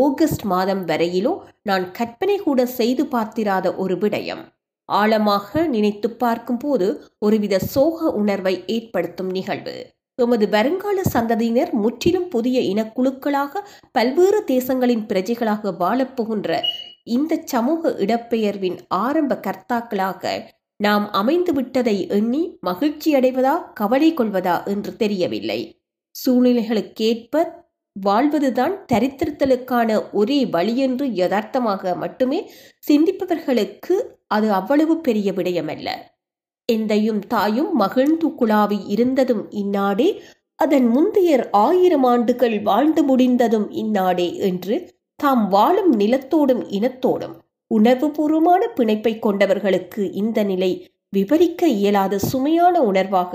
ஆகஸ்ட் 0.03 0.45
மாதம் 0.45 0.85
வரையிலோ 0.87 1.33
நான் 1.63 1.91
கற்பனை 1.91 2.37
கூட 2.39 2.67
செய்து 2.67 3.07
பார்த்திராத 3.07 3.75
ஒரு 3.75 3.97
விடயம். 3.99 4.43
ஆழமாக 4.85 5.67
நினைத்து 5.67 6.11
பார்க்கும்போது 6.11 6.87
ஒருவித 7.19 7.59
சோக 7.59 8.11
உணர்வை 8.13 8.65
ஏற்படுத்தும் 8.67 9.31
நிகழ்வு. 9.31 9.77
எமது 10.15 10.49
வருங்கால 10.49 11.01
சந்ததியினர் 11.13 11.73
முற்றிலும் 11.73 12.29
புதிய 12.29 12.61
இனக்குழுக்களாக 12.61 13.63
பல்வேறு 13.93 14.41
தேசங்களின் 14.47 15.05
பிரஜைகளாக 15.07 15.73
வாழப்போகின்ற 15.81 16.61
இந்த 17.05 17.43
சமூக 17.45 17.91
இடப்பெயர்வின் 17.99 18.79
ஆரம்ப 18.89 19.41
கர்த்தாக்களாக 19.47 20.33
நாம் 20.77 21.11
அமைந்து 21.11 21.53
விட்டதை 21.53 22.09
எண்ணி 22.09 22.59
மகிழ்ச்சி 22.61 23.15
அடைவதா 23.15 23.55
கவலை 23.75 24.15
கொள்வதா 24.15 24.57
என்று 24.67 24.97
தெரியவில்லை. 24.97 25.61
சூழ்நிலைகளுக்கேற்ப 26.21 27.45
வாழ்வதுதான் 27.93 28.75
தரித்திருத்தலுக்கான 28.93 30.11
ஒரே 30.13 30.45
வழியென்று 30.45 31.05
யதார்த்தமாக 31.13 31.95
மட்டுமே 31.95 32.51
சிந்திப்பவர்களுக்கு 32.89 33.95
அது 34.27 34.53
அவ்வளவு 34.53 35.01
பெரிய 35.01 35.33
விடயமல்ல. 35.33 35.89
எந்தையும் 36.73 37.19
தாயும் 37.29 37.73
மகிழ்ந்து 37.73 38.29
குழாவி 38.29 38.79
இருந்ததும் 38.89 39.51
இந்நாடே 39.51 40.09
அதன் 40.55 40.87
முந்தையர் 40.87 41.49
ஆயிரம் 41.51 42.05
ஆண்டுகள் 42.05 42.63
வாழ்ந்து 42.63 43.03
முடிந்ததும் 43.03 43.71
இந்நாடே 43.71 44.35
என்று 44.37 44.95
தாம் 45.17 45.49
வாழும் 45.49 45.93
நிலத்தோடும் 45.93 46.63
இனத்தோடும் 46.71 47.37
உணர்வுபூர்வமான 47.71 48.63
பிணைப்பை 48.77 49.13
கொண்டவர்களுக்கு 49.19 50.13
இந்த 50.13 50.43
நிலை 50.43 50.89
விவரிக்க 51.09 51.69
இயலாத 51.69 52.19
சுமையான 52.33 52.81
உணர்வாக 52.81 53.33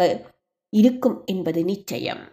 இருக்கும் 0.69 1.21
என்பது 1.25 1.63
நிச்சயம். 1.63 2.23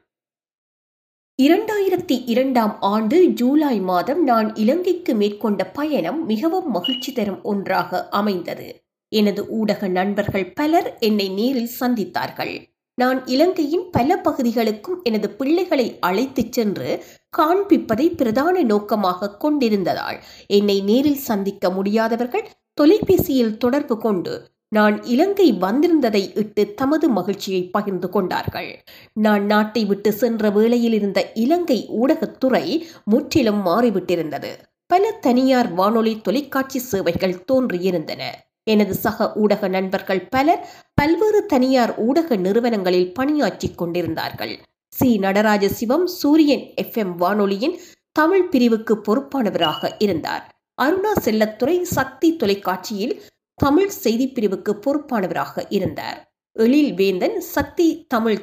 இரண்டாயிரத்தி 1.41 2.23
இரண்டாம் 2.27 2.81
ஆண்டு 2.81 3.27
ஜூலை 3.29 3.81
மாதம் 3.81 4.23
நான் 4.23 4.55
இலங்கைக்கு 4.55 5.15
மேற்கொண்ட 5.15 5.67
பயணம் 5.67 6.27
மிகவும் 6.27 6.71
மகிழ்ச்சி 6.71 7.13
தரும் 7.13 7.43
ஒன்றாக 7.43 8.09
அமைந்தது. 8.09 8.85
எனது 9.09 9.49
ஊடக 9.49 9.89
நண்பர்கள் 9.89 10.53
பலர் 10.53 10.97
என்னை 10.99 11.29
நேரில் 11.29 11.71
சந்தித்தார்கள். 11.81 12.55
நான் 12.95 13.27
இலங்கையின் 13.27 13.87
பல 13.91 14.17
பகுதிகளுக்கும் 14.17 15.03
எனது 15.03 15.31
பிள்ளைகளை 15.31 15.99
அழைத்துச் 16.01 16.53
சென்று 16.53 17.05
காண்பிப்பதை 17.39 18.17
பிரதான 18.17 18.63
நோக்கமாக 18.63 19.37
கொண்டிருந்ததால் 19.37 20.21
என்னை 20.47 20.81
நேரில் 20.81 21.25
சந்திக்க 21.31 21.71
முடியாதவர்கள் 21.71 22.49
தொலைபேசியில் 22.75 23.57
தொடர்பு 23.57 23.99
கொண்டு 23.99 24.35
நான் 24.73 25.03
இலங்கை 25.03 25.53
வந்திருந்ததை 25.53 26.31
இட்டு 26.35 26.75
தமது 26.75 27.09
மகிழ்ச்சியை 27.09 27.71
பகிர்ந்து 27.71 28.09
கொண்டார்கள். 28.09 28.83
நான் 29.13 29.45
நாட்டை 29.45 29.85
விட்டு 29.85 30.13
சென்ற 30.13 30.51
வேளையில் 30.51 30.93
இருந்த 30.93 31.33
இலங்கை 31.35 31.89
ஊடகத்துறை 32.03 32.83
முற்றிலும் 33.05 33.67
மாறிவிட்டிருந்தது. 33.67 34.51
பல 34.87 35.11
தனியார் 35.11 35.73
வானொலி 35.73 36.21
தொலைக்காட்சி 36.21 36.79
சேவைகள் 36.79 37.45
தோன்றியிருந்தன. 37.53 38.23
எனது 38.65 38.95
சக 38.95 39.33
ஊடக 39.35 39.69
நண்பர்கள் 39.69 40.29
பலர் 40.29 40.69
பல்வேறு 40.95 41.47
தனியார் 41.47 41.99
ஊடக 41.99 42.37
நிறுவனங்களில் 42.37 43.15
பணியாற்றிக் 43.15 43.79
கொண்டிருந்தார்கள். 43.79 44.59
சி. 44.89 45.19
நடராஜ 45.19 45.69
சிவம் 45.69 46.07
சூரியன் 46.07 46.65
எஃப்எம் 46.83 47.15
வானொலியின் 47.15 47.77
தமிழ் 48.13 48.49
பிரிவுக்கு 48.49 48.95
பொறுப்பானவராக 49.09 49.91
இருந்தார். 49.99 50.45
அருணா 50.83 51.13
செல்லத்துறை 51.25 51.83
சக்தி 51.83 52.37
தொலைக்காட்சியில் 52.37 53.23
தமிழ் 53.61 53.89
செய்தி 53.89 54.29
பிரிவுக்கு 54.29 54.73
பொறுப்பானவராக 54.75 55.65
இருந்தார். 55.69 56.33
எழில் 56.53 56.95
வேந்தன் 56.95 57.41
சக்தி 57.41 58.05
தமிழ் 58.09 58.39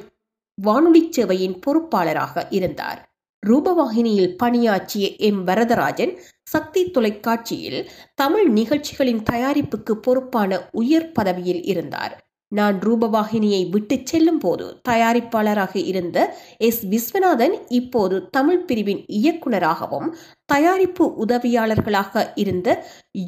வானொலி 0.54 1.08
சேவையின் 1.16 1.56
பொறுப்பாளராக 1.66 2.44
இருந்தார். 2.50 3.00
ரூபவாகினியில் 3.46 4.36
பணியாற்றிய 4.36 5.16
எம். 5.16 5.46
வரதராஜன் 5.46 6.18
சக்தி 6.42 6.90
தொலைக்காட்சியில் 6.90 7.90
தமிழ் 8.14 8.48
நிகழ்ச்சிகளின் 8.48 9.22
தயாரிப்புக்கு 9.32 9.92
பொறுப்பான 9.92 10.68
உயர் 10.72 11.12
பதவியில் 11.12 11.62
இருந்தார். 11.62 12.27
நான் 12.52 12.78
ரூபவாகினியை 12.78 13.70
விட்டுச் 13.70 14.06
செல்லும் 14.06 14.38
போது 14.38 14.80
தயாரிப்பாளராக 14.88 15.76
இருந்த 15.84 16.18
எஸ். 16.58 16.86
விஸ்வநாதன் 16.86 17.54
இப்போது 17.68 18.30
தமிழ் 18.30 18.64
பிரிவின் 18.64 19.04
இயக்குனராகவும் 19.12 20.08
தயாரிப்பு 20.44 21.14
உதவியாளர்களாக 21.26 22.32
இருந்த 22.34 22.68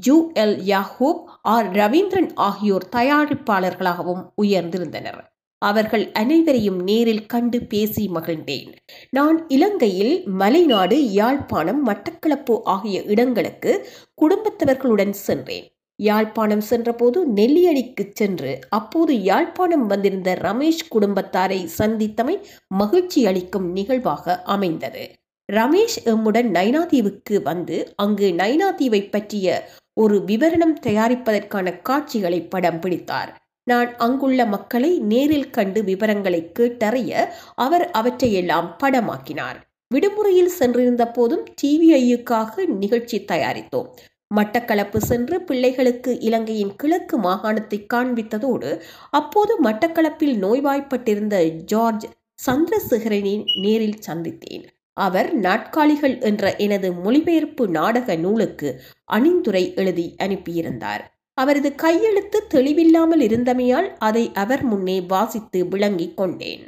U. 0.06 0.30
L. 0.34 0.56
Yakub 0.66 1.20
R. 1.42 1.68
Ravindran 1.72 2.30
ஆகியோர் 2.34 2.88
தயாரிப்பாளர்களாகவும் 2.96 4.22
உயர்ந்திருந்தனர். 4.42 5.20
அவர்கள் 5.62 6.12
அனைவரையும் 6.12 6.82
நேரில் 6.82 7.26
கண்டு 7.26 7.60
பேசி 7.62 8.10
மகிழ்ந்தேன். 8.14 8.70
நான் 9.10 9.48
இலங்கையில் 9.48 10.14
மலைநாடு 10.38 11.12
யாழ்ப்பாணம் 11.12 11.86
மட்டக்களப்பு 11.86 12.60
ஆகிய 12.64 13.02
இடங்களுக்கு 13.02 13.72
குடும்பத்தவர்களுடன் 14.22 15.14
சென்றேன். 15.26 15.66
யாழ்ப்பாணம் 16.00 16.64
சென்றபோது 16.70 17.18
நெல்லியடிக்கு 17.36 18.04
சென்று 18.12 18.52
அப்போது 18.68 19.14
யாழ்ப்பாணம் 19.22 19.86
வந்திருந்த 19.86 20.38
ரமேஷ் 20.42 20.84
குடும்பத்தாரை 20.94 21.60
சந்தித்தமை 21.78 22.36
மகிழ்ச்சி 22.68 23.26
அளிக்கும் 23.26 23.68
நிகழ்வாக 23.72 24.42
அமைந்தது. 24.42 25.04
ரமேஷ் 25.52 25.98
எம்முடன் 26.04 26.50
நைனாதீவுக்கு 26.56 27.42
வந்து 27.42 27.76
அங்கு 27.96 28.28
நைனாதீவை 28.36 29.02
பற்றிய 29.10 29.68
ஒரு 30.00 30.16
விவரணம் 30.26 30.76
தயாரிப்பதற்கான 30.86 31.82
காட்சிகளை 31.82 32.40
படம் 32.42 32.80
பிடித்தார். 32.80 33.30
நான் 33.70 33.90
அங்குள்ள 33.96 34.46
மக்களை 34.46 34.98
நேரில் 34.98 35.50
கண்டு 35.50 35.80
விவரங்களை 35.84 36.40
கேட்டறிய 36.58 37.10
அவர் 37.54 37.90
அவற்றையெல்லாம் 37.90 38.70
படமாக்கினார். 38.82 39.58
விடுமுறையில் 39.94 40.54
சென்றிருந்த 40.58 41.04
போதும் 41.10 41.44
டிவிஐயுக்காக 41.62 42.66
நிகழ்ச்சி 42.78 43.18
தயாரித்தோம். 43.32 43.88
மட்டக்களப்பு 44.30 44.96
சென்று 44.96 45.36
பிள்ளைகளுக்கு 45.40 46.18
இலங்கையின் 46.18 46.76
கிழக்கு 46.76 47.16
மாகாணத்தை 47.18 47.78
காண்பித்ததோடு 47.94 48.70
அப்போது 49.10 49.52
மட்டக்களப்பில் 49.62 50.36
நோய்வாய்ப்பட்டிருந்த 50.36 51.36
ஜார்ஜ் 51.64 52.06
சந்திரசேகரனை 52.46 53.34
நேரில் 53.60 53.98
சந்தித்தேன். 54.06 54.64
அவர் 54.96 55.30
நாட்காலிகள் 55.40 56.16
என்ற 56.20 56.56
எனது 56.56 56.88
மொழிபெயர்ப்பு 56.92 57.68
நாடக 57.68 58.16
நூலுக்கு 58.16 58.68
அணிந்துரை 59.12 59.64
எழுதி 59.74 60.06
அனுப்பியிருந்தார். 60.18 61.02
அவரது 61.38 61.70
கையெழுத்து 61.74 62.38
தெளிவில்லாமல் 62.54 63.22
இருந்தமையால் 63.28 63.88
அதை 63.98 64.24
அவர் 64.34 64.62
முன்னே 64.62 65.00
வாசித்து 65.00 65.60
விளங்கிக் 65.68 66.16
கொண்டேன். 66.16 66.64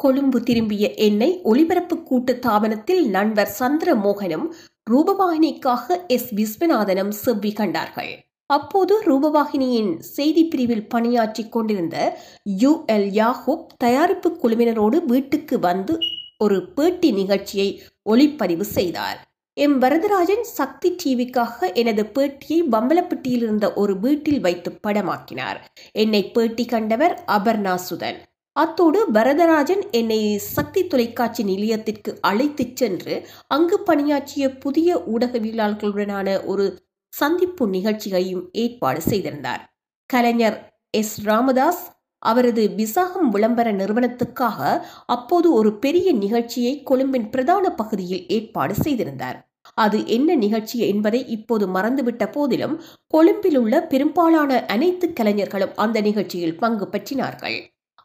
கொழும்பு 0.00 0.38
திரும்பிய 0.42 0.94
என்னை 0.94 1.40
ஒளிபரப்பு 1.42 1.96
கூட்டு 2.02 2.32
தாபனத்தில் 2.46 3.04
நண்பர் 3.08 3.54
சந்திரமோகனும் 3.58 4.46
ரூபவாகினிக்காக 4.90 6.06
எஸ். 6.06 6.34
விஸ்வநாதனம் 6.34 7.08
செவ்வி 7.08 7.52
கண்டார்கள். 7.52 8.12
அப்போது 8.46 8.94
ரூபவாகினியின் 9.02 9.98
செய்தி 9.98 10.44
பிரிவில் 10.44 10.88
பணியாற்றி 10.88 11.48
கொண்டிருந்த 11.48 11.96
யு. 12.42 12.84
எல். 12.92 13.08
யாஹூப் 13.20 13.66
தயாரிப்பு 13.76 14.38
குழுவினரோடு 14.42 15.04
வீட்டுக்கு 15.04 15.58
வந்து 15.58 15.98
ஒரு 16.38 16.72
பேட்டி 16.72 17.10
நிகழ்ச்சியை 17.10 17.82
ஒளிப்பதிவு 18.10 18.60
செய்தார். 18.60 19.18
எம். 19.56 19.82
வரதராஜன் 19.82 20.42
சக்தி 20.42 20.96
டிவிக்காக 21.02 21.74
எனது 21.74 22.02
பேட்டியை 22.14 22.60
பம்பலப்பட்டியில் 22.72 23.44
இருந்த 23.44 23.72
ஒரு 23.72 24.00
வீட்டில் 24.00 24.40
வைத்து 24.40 24.78
படமாக்கினார். 24.86 25.56
என்னை 25.92 26.30
பேட்டி 26.30 26.64
கண்டவர் 26.64 27.24
அபர்ணா 27.26 27.78
சுதன். 27.90 28.18
அத்தோடு 28.58 29.00
வரதராஜன் 29.12 29.90
என்னை 29.90 30.38
சக்தி 30.38 30.86
தொலைக்காட்சி 30.86 31.42
நிலையத்திற்கு 31.42 32.18
அழைத்துச் 32.20 32.76
சென்று 32.76 33.26
அங்கு 33.46 33.80
பணியாற்றிய 33.80 34.56
புதிய 34.58 34.96
ஊடகவியலாளர்களுடனான 35.14 36.44
ஒரு 36.44 36.78
சந்திப்பு 37.08 37.68
நிகழ்ச்சியையும் 37.68 38.48
ஏற்பாடு 38.52 39.00
செய்திருந்தார். 39.00 39.62
கலைஞர் 40.06 40.58
எஸ். 40.90 41.24
ராமதாஸ் 41.24 41.84
அவரது 42.18 42.70
விசாகம் 42.76 43.30
விளம்பர 43.30 43.72
நிறுவனத்துக்காக 43.72 44.80
அப்போது 45.06 45.52
ஒரு 45.52 45.78
பெரிய 45.78 46.12
நிகழ்ச்சியை 46.12 46.82
கொழும்பின் 46.82 47.30
பிரதான 47.30 47.70
பகுதியில் 47.70 48.26
ஏற்பாடு 48.28 48.74
செய்திருந்தார். 48.74 49.38
அது 49.74 50.06
என்ன 50.06 50.34
நிகழ்ச்சி 50.34 50.78
என்பதை 50.88 51.26
இப்போது 51.28 51.64
மறந்துவிட்ட 51.66 52.32
போதிலும் 52.32 52.80
கொழும்பில் 53.06 53.56
உள்ள 53.56 53.86
பெரும்பாலான 53.86 54.66
அனைத்து 54.66 55.12
கலைஞர்களும் 55.12 55.76
அந்த 55.76 56.00
நிகழ்ச்சியில் 56.00 56.58
பங்கு 56.58 56.88
பற்றினார்கள். 56.92 57.58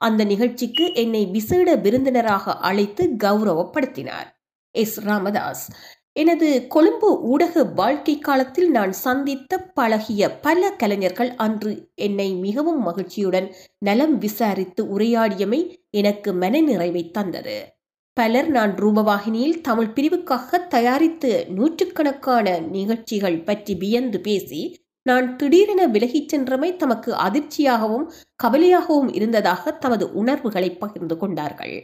அந்த 0.04 0.22
நிகழ்ச்சிக்கு 0.24 0.86
என்னை 0.96 1.22
விசேட 1.26 1.76
விருந்தினராக 1.76 2.56
அழைத்து 2.70 3.04
கௌரவப்படுத்தினார். 3.24 4.30
எஸ். 4.76 4.98
ராமதாஸ் 5.00 5.66
எனது 6.16 6.48
கொழும்பு 6.68 7.10
ஊடக 7.24 7.64
வாழ்க்கை 7.74 8.16
காலத்தில் 8.20 8.70
நான் 8.72 8.92
சந்தித்த 9.04 9.58
பழகிய 9.74 10.24
பல 10.42 10.72
கலைஞர்கள் 10.72 11.32
அன்று 11.36 11.72
என்னை 11.96 12.28
மிகவும் 12.38 12.82
மகிழ்ச்சியுடன் 12.82 13.48
நலம் 13.80 14.18
விசாரித்து 14.18 14.82
உரையாடியமை 14.98 15.62
எனக்கு 15.92 16.30
மனநிறைவை 16.34 17.04
தந்தது. 17.12 17.58
பலர் 18.18 18.50
நான் 18.50 18.74
ரூபவாகினியில் 18.76 19.62
தமிழ் 19.62 19.92
பிரிவுக்காக 19.96 20.60
தயாரித்து 20.68 21.32
நூற்றுக்கணக்கான 21.50 22.48
நிகழ்ச்சிகள் 22.72 23.40
பற்றி 23.44 23.74
வியந்து 23.76 24.20
பேசி 24.20 24.62
நான் 25.06 25.36
திடீரென 25.36 25.88
விலகிச் 25.88 26.30
சென்றமை 26.30 26.76
தமக்கு 26.76 27.12
அதிர்ச்சியாகவும் 27.14 28.06
கவலையாகவும் 28.44 29.10
இருந்ததாக 29.14 29.72
தமது 29.72 30.14
உணர்வுகளை 30.14 30.70
பகிர்ந்து 30.72 31.18
கொண்டார்கள். 31.18 31.76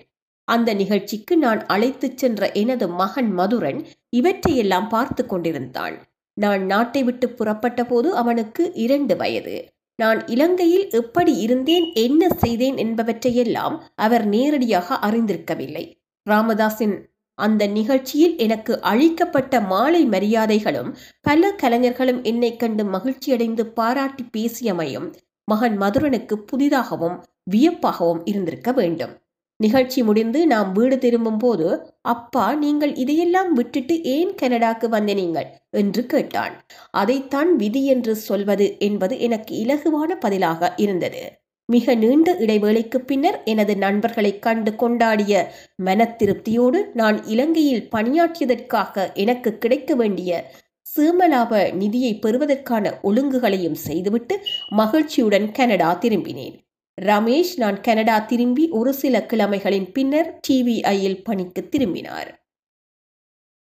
அந்த 0.47 0.73
நிகழ்ச்சிக்கு 0.73 1.37
நான் 1.37 1.65
அழைத்துச் 1.65 2.17
சென்ற 2.17 2.51
எனது 2.51 2.87
மகன் 2.87 3.33
மதுரன் 3.33 3.87
இவற்றையெல்லாம் 4.09 4.87
பார்த்து 4.89 5.25
கொண்டிருந்தான். 5.25 5.97
நான் 6.37 6.65
நாட்டை 6.65 7.03
விட்டு 7.03 7.29
புறப்பட்ட 7.29 7.85
போது 7.85 8.15
அவனுக்கு 8.15 8.71
இரண்டு 8.73 9.15
வயது. 9.15 9.67
நான் 9.95 10.27
இலங்கையில் 10.27 10.89
எப்படி 10.89 11.37
இருந்தேன் 11.37 11.93
என்ன 11.93 12.29
செய்தேன் 12.35 12.75
என்பவற்றையெல்லாம் 12.75 13.75
அவர் 13.95 14.25
நேரடியாக 14.25 14.99
அறிந்திருக்கவில்லை. 15.01 15.85
ராமதாஸின் 16.29 16.95
அந்த 17.39 17.67
நிகழ்ச்சியில் 17.67 18.37
எனக்கு 18.37 18.81
அளிக்கப்பட்ட 18.81 19.61
மாலை 19.61 20.05
மரியாதைகளும் 20.05 20.95
பல 21.21 21.51
கலைஞர்களும் 21.51 22.23
என்னை 22.23 22.55
கண்டு 22.55 22.83
மகிழ்ச்சியடைந்து 22.83 23.61
பாராட்டி 23.61 24.25
பேசியமையும் 24.37 25.07
மகன் 25.47 25.77
மதுரனுக்கு 25.81 26.35
புதிதாகவும் 26.51 27.17
வியப்பாகவும் 27.51 28.21
இருந்திருக்க 28.23 28.71
வேண்டும். 28.71 29.13
நிகழ்ச்சி 29.59 30.03
முடிந்து 30.03 30.47
நாம் 30.47 30.71
வீடு 30.71 30.97
திரும்பும் 30.97 31.37
போது 31.37 31.67
அப்பா 32.01 32.55
நீங்கள் 32.55 32.95
இதையெல்லாம் 32.95 33.53
விட்டுட்டு 33.53 34.03
ஏன் 34.03 34.31
கனடாக்கு 34.41 34.87
வந்தனீங்கள்? 34.91 35.49
என்று 35.69 36.05
கேட்டான். 36.05 36.55
அதைத்தான் 36.91 37.55
விதி 37.55 37.85
என்று 37.85 38.15
சொல்வது 38.15 38.67
என்பது 38.79 39.19
எனக்கு 39.19 39.53
இலகுவான 39.65 40.15
பதிலாக 40.19 40.73
இருந்தது. 40.77 41.23
மிக 41.69 41.95
நீண்ட 41.95 42.33
இடைவேளைக்கு 42.33 42.97
பின்னர் 42.97 43.43
எனது 43.43 43.77
நண்பர்களை 43.77 44.39
கண்டு 44.39 44.71
கொண்டாடிய 44.71 45.45
மன 45.75 46.15
திருப்தியோடு 46.19 46.79
நான் 46.93 47.25
இலங்கையில் 47.25 47.87
பணியாற்றியதற்காக 47.91 49.13
எனக்கு 49.13 49.57
கிடைக்க 49.57 49.95
வேண்டிய 49.95 50.51
சீமலாப 50.95 51.73
நிதியை 51.73 52.13
பெறுவதற்கான 52.19 52.99
ஒழுங்குகளையும் 53.03 53.77
செய்துவிட்டு 53.87 54.35
மகிழ்ச்சியுடன் 54.69 55.51
கனடா 55.51 55.99
திரும்பினேன். 56.01 56.57
ரமேஷ் 57.01 57.53
நான் 57.57 57.79
கனடா 57.81 58.19
திரும்பி 58.19 58.69
ஒரு 58.69 58.93
சில 58.93 59.25
கிழமைகளின் 59.29 59.91
பின்னர் 59.91 60.39
டிவிஐயில் 60.47 61.23
பணிக்கு 61.23 61.69
திரும்பினார். 61.69 62.31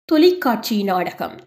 தொலைக்காட்சி 0.10 0.84
நாடகம் 0.84 1.38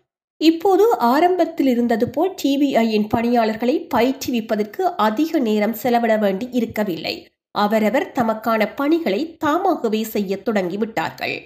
இப்போது 0.40 0.84
ஆரம்பத்தில் 0.98 1.66
இருந்தது 1.66 2.08
போல் 2.08 2.34
டிவிஐயின் 2.42 3.06
பணியாளர்களை 3.08 3.74
பயிற்றுவிப்பதற்கு 3.94 4.82
அதிக 4.96 5.38
நேரம் 5.38 5.72
செலவிட 5.72 6.16
வேண்டி 6.16 6.48
இருக்கவில்லை. 6.50 7.14
அவரவர் 7.54 8.12
தமக்கான 8.14 8.68
பணிகளை 8.74 9.36
தாமாகவே 9.36 10.02
செய்ய 10.04 10.38
தொடங்கிவிட்டார்கள். 10.44 11.36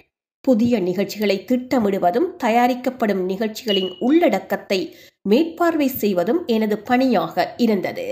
புதிய 0.41 0.79
நிகழ்ச்சிகளை 0.79 1.45
திட்டமிடுவதும் 1.47 2.27
தயாரிக்கப்படும் 2.37 3.23
நிகழ்ச்சிகளின் 3.25 3.91
உள்ளடக்கத்தை 3.99 4.79
மேற்பார்வை 5.21 5.87
செய்வதும் 5.87 6.41
எனது 6.45 6.77
பணியாக 6.79 7.55
இருந்தது. 7.57 8.07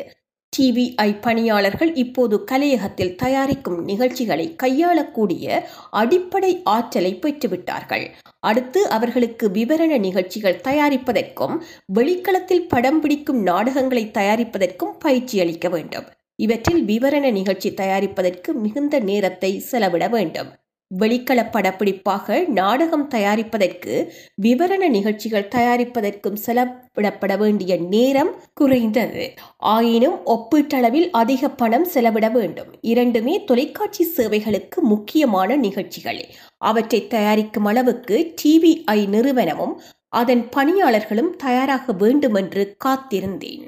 டிவிஐ 0.53 1.09
பணியாளர்கள் 1.21 1.91
இப்போது 1.95 2.35
கலையகத்தில் 2.51 3.15
தயாரிக்கும் 3.15 3.79
நிகழ்ச்சிகளை 3.83 4.47
கையாளக்கூடிய 4.55 5.45
அடிப்படை 5.91 6.51
ஆற்றலை 6.63 7.13
பெற்றுவிட்டார்கள். 7.15 8.05
அடுத்து 8.43 8.81
அவர்களுக்கு 8.89 9.45
விவரண 9.49 9.99
நிகழ்ச்சிகள் 9.99 10.61
தயாரிப்பதற்கும் 10.67 11.55
வெளிக்களத்தில் 11.93 12.67
படம் 12.67 12.99
பிடிக்கும் 13.01 13.41
நாடகங்களை 13.41 14.03
தயாரிப்பதற்கும் 14.13 14.97
பயிற்சி 14.99 15.39
அளிக்க 15.39 15.69
வேண்டும். 15.69 16.09
இவற்றில் 16.35 16.83
விவரண 16.85 17.31
நிகழ்ச்சி 17.31 17.71
தயாரிப்பதற்கு 17.81 18.51
மிகுந்த 18.65 18.99
நேரத்தை 19.09 19.53
செலவிட 19.59 20.07
வேண்டும். 20.07 20.51
வெளிக்கள 20.91 21.39
படப்பிடிப்பாக 21.51 22.47
நாடகம் 22.47 23.05
தயாரிப்பதற்கு 23.09 23.93
விவரண 24.41 24.89
நிகழ்ச்சிகள் 24.89 25.51
தயாரிப்பதற்கும் 25.55 26.37
செலவிடப்பட 26.45 27.37
வேண்டிய 27.37 27.77
நேரம் 27.93 28.31
குறைந்தது. 28.53 29.23
ஆயினும் 29.57 30.17
ஒப்பீட்டளவில் 30.25 31.09
அதிக 31.11 31.49
பணம் 31.61 31.85
செலவிட 31.85 32.27
வேண்டும். 32.29 32.71
இரண்டுமே 32.81 33.35
தொலைக்காட்சி 33.43 34.03
சேவைகளுக்கு 34.17 34.81
முக்கியமான 34.81 35.55
நிகழ்ச்சிகளே. 35.55 36.25
அவற்றை 36.69 37.01
தயாரிக்கும் 37.07 37.65
அளவுக்கு 37.65 38.17
டிவிஐ 38.41 38.99
நிறுவனமும் 39.07 39.75
அதன் 40.13 40.43
பணியாளர்களும் 40.49 41.31
தயாராக 41.35 41.93
வேண்டுமென்று 41.93 42.63
காத்திருந்தேன். 42.85 43.63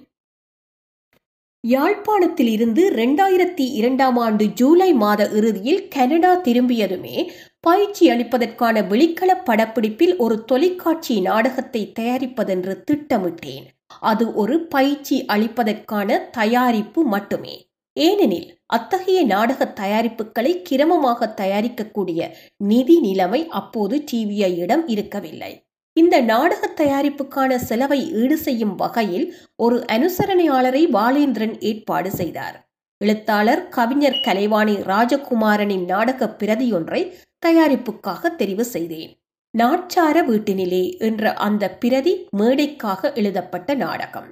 யாழ்ப்பாணத்தில் 1.63 2.49
இருந்து 2.49 2.81
இரண்டாயிரத்தி 2.89 3.65
இரண்டாம் 3.79 4.17
ஆண்டு 4.17 4.45
ஜூலை 4.53 4.89
மாத 4.93 5.21
இறுதியில் 5.29 5.87
கனடா 5.87 6.31
திரும்பியதுமே 6.37 7.17
பயிற்சி 7.59 8.03
அளிப்பதற்கான 8.09 8.83
வெளிக்கள 8.91 9.31
படப்பிடிப்பில் 9.45 10.13
ஒரு 10.17 10.35
தொலைக்காட்சி 10.45 11.15
நாடகத்தை 11.21 11.81
தயாரிப்பதென்று 11.99 12.75
திட்டமிட்டேன். 12.91 13.65
அது 14.01 14.25
ஒரு 14.33 14.55
பயிற்சி 14.65 15.17
அளிப்பதற்கான 15.33 16.19
தயாரிப்பு 16.31 17.03
மட்டுமே. 17.05 17.55
ஏனெனில் 17.95 18.47
அத்தகைய 18.65 19.19
நாடக 19.23 19.67
தயாரிப்புகளை 19.81 20.51
கிரமமாக 20.69 21.27
தயாரிக்கக்கூடிய 21.41 22.29
நிதி 22.57 22.99
நிலைமை 22.99 23.47
அப்போது 23.47 24.03
டிவிஐயிடம் 24.11 24.83
இருக்கவில்லை. 24.85 25.51
இந்த 25.93 26.15
நாடக 26.21 26.69
தயாரிப்புக்கான 26.83 27.55
செலவை 27.55 27.99
ஈடு 28.11 28.37
செய்யும் 28.37 28.75
வகையில் 28.75 29.27
ஒரு 29.55 29.77
அனுசரணையாளரை 29.87 30.83
பாலேந்திரன் 30.97 31.55
ஏற்பாடு 31.59 32.11
செய்தார். 32.11 32.57
எழுத்தாளர் 33.01 33.69
கவிஞர் 33.69 34.21
கலைவாணி 34.23 34.75
ராஜகுமாரனின் 34.91 35.85
நாடக 35.85 36.27
பிரதியொன்றை 36.39 37.01
தயாரிப்புக்காக 37.45 38.31
தெரிவு 38.37 38.65
செய்தேன். 38.75 39.11
நாட்சார 39.53 40.21
வீட்டினிலே 40.21 40.97
என்ற 40.97 41.33
அந்த 41.33 41.69
பிரதி 41.69 42.13
மேடைக்காக 42.37 43.13
எழுதப்பட்ட 43.13 43.73
நாடகம். 43.73 44.29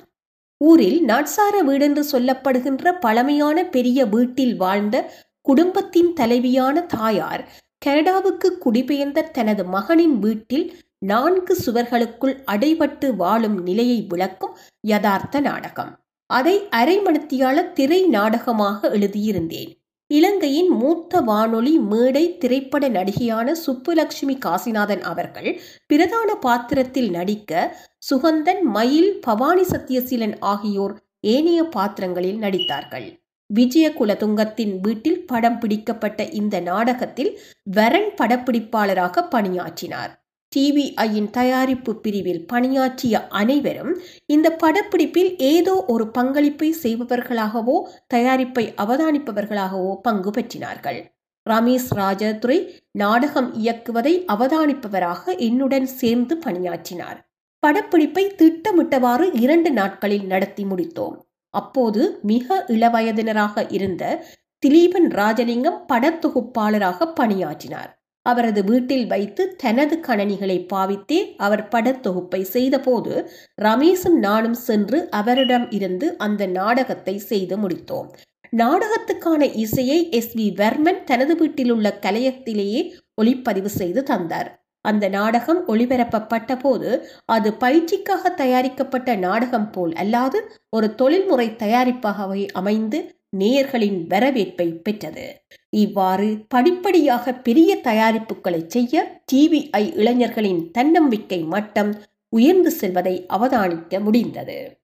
ஊரில் 0.57 1.03
நாட்சார 1.03 1.63
வீடென்று 1.63 2.03
சொல்லப்படுகின்ற 2.11 2.99
பழமையான 2.99 3.65
பெரிய 3.65 4.05
வீட்டில் 4.05 4.55
வாழ்ந்த 4.55 5.13
குடும்பத்தின் 5.41 6.13
தலைவியான 6.19 6.85
தாயார் 6.85 7.49
கனடாவுக்கு 7.85 8.57
குடிபெயர்ந்த 8.57 9.21
தனது 9.21 9.65
மகனின் 9.65 10.19
வீட்டில் 10.19 10.77
நான்கு 10.99 11.57
சுவர்களுக்குள் 11.65 12.35
அடைபட்டு 12.51 13.15
வாழும் 13.15 13.61
நிலையை 13.61 14.05
விளக்கும் 14.09 14.57
யதார்த்த 14.81 15.39
நாடகம். 15.39 15.91
அதை 16.25 16.55
அரைமணித்தியால 16.75 17.71
திரை 17.71 18.07
நாடகமாக 18.07 18.87
எழுதியிருந்தேன். 18.87 19.82
இலங்கையின் 20.17 20.69
மூத்த 20.69 21.21
வானொலி 21.21 21.77
மேடை 21.77 22.37
திரைப்பட 22.37 22.89
நடிகையான 22.89 23.53
சுப்புலட்சுமி 23.65 24.35
காசிநாதன் 24.45 25.01
அவர்கள் 25.01 25.61
பிரதான 25.87 26.35
பாத்திரத்தில் 26.35 27.09
நடிக்க 27.09 27.75
சுகந்தன் 28.11 28.61
மயில் 28.61 29.19
பவானி 29.21 29.61
சத்யசீலன் 29.61 30.35
ஆகியோர் 30.39 30.93
ஏனைய 31.19 31.63
பாத்திரங்களில் 31.63 32.39
நடித்தார்கள். 32.39 33.07
விஜயகுலதுங்கத்தின் 33.49 34.73
வீட்டில் 34.81 35.25
படம் 35.25 35.59
பிடிக்கப்பட்ட 35.59 36.23
இந்த 36.23 36.59
நாடகத்தில் 36.59 37.31
வரன் 37.63 38.11
படப்பிடிப்பாளராக 38.21 39.25
பணியாற்றினார். 39.29 40.13
டிவிஐயின் 40.55 41.29
தயாரிப்பு 41.29 41.95
பிரிவில் 41.95 42.47
பணியாற்றிய 42.47 43.27
அனைவரும் 43.27 44.01
இந்த 44.25 44.57
படப்பிடிப்பில் 44.63 45.37
ஏதோ 45.37 45.85
ஒரு 45.87 46.07
பங்களிப்பை 46.07 46.75
செய்பவர்களாகவோ 46.83 47.81
தயாரிப்பை 48.13 48.65
அவதானிப்பவர்களாகவோ 48.83 49.95
பங்கு 49.95 50.29
பெற்றினார்கள். 50.29 51.11
ரமேஷ் 51.49 51.89
ராஜதுரை 51.95 52.69
நாடகம் 52.91 53.53
இயக்குவதை 53.53 54.25
அவதானிப்பவராக 54.27 55.37
என்னுடன் 55.37 55.85
சேர்ந்து 55.85 56.37
பணியாற்றினார். 56.37 57.19
படப்பிடிப்பை 57.59 58.25
திட்டமிட்டவாறு 58.37 59.29
இரண்டு 59.33 59.71
நாட்களில் 59.71 60.25
நடத்தி 60.25 60.63
முடித்தோம். 60.63 61.17
அப்போது 61.49 62.19
மிக 62.21 62.65
இளவயதினராக 62.67 63.65
இருந்த 63.71 64.25
திலீபன் 64.65 65.09
ராஜலிங்கம் 65.09 65.85
படத்தொகுப்பாளராக 65.93 67.05
பணியாற்றினார். 67.15 68.02
அவரது 68.25 68.63
வீட்டில் 68.63 69.07
வைத்து 69.07 69.55
தனது 69.55 69.95
கணனிகளை 70.07 70.57
பாவித்தே 70.73 71.35
அவர் 71.37 71.67
படத்தொகுப்பை 71.71 72.41
செய்தபோது 72.41 73.13
ரமேஷும் 73.61 74.17
நானும் 74.19 74.53
சென்று 74.53 75.07
அவரிடம் 75.09 75.71
இருந்து 75.71 76.17
அந்த 76.17 76.45
நாடகத்தை 76.45 77.17
செய்து 77.17 77.57
முடித்தோம். 77.57 78.07
நாடகத்துக்கான 78.53 79.41
இசையை 79.55 80.09
எஸ். 80.09 80.33
வி. 80.37 80.47
வர்மன் 80.55 81.03
தனது 81.03 81.35
வீட்டில் 81.35 81.71
உள்ள 81.71 81.99
கலையத்திலேயே 82.01 82.81
ஒளிப்பதிவு 83.21 83.69
செய்து 83.71 84.03
தந்தார். 84.03 84.49
அந்த 84.85 85.09
நாடகம் 85.09 85.67
ஒளிபரப்பப்பட்ட 85.67 86.59
போது 86.59 86.89
அது 87.25 87.49
பயிற்சிக்காக 87.59 88.33
தயாரிக்கப்பட்ட 88.33 89.15
நாடகம் 89.15 89.69
போல் 89.71 89.93
அல்லாது 89.93 90.39
ஒரு 90.69 90.95
தொழில்முறை 90.95 91.47
தயாரிப்பாகவே 91.59 92.47
அமைந்து 92.53 92.99
நேயர்களின் 93.37 94.07
வரவேற்பை 94.07 94.67
பெற்றது. 94.67 95.45
இவ்வாறு 95.69 96.45
படிப்படியாக 96.47 97.33
பெரிய 97.33 97.77
தயாரிப்புகளை 97.83 98.67
செய்ய 98.67 99.21
டிவிஐ 99.31 99.97
இளைஞர்களின் 99.97 100.71
தன்னம்பிக்கை 100.71 101.43
மட்டம் 101.43 102.01
உயர்ந்து 102.29 102.71
செல்வதை 102.71 103.25
அவதானிக்க 103.29 103.99
முடிந்தது. 103.99 104.81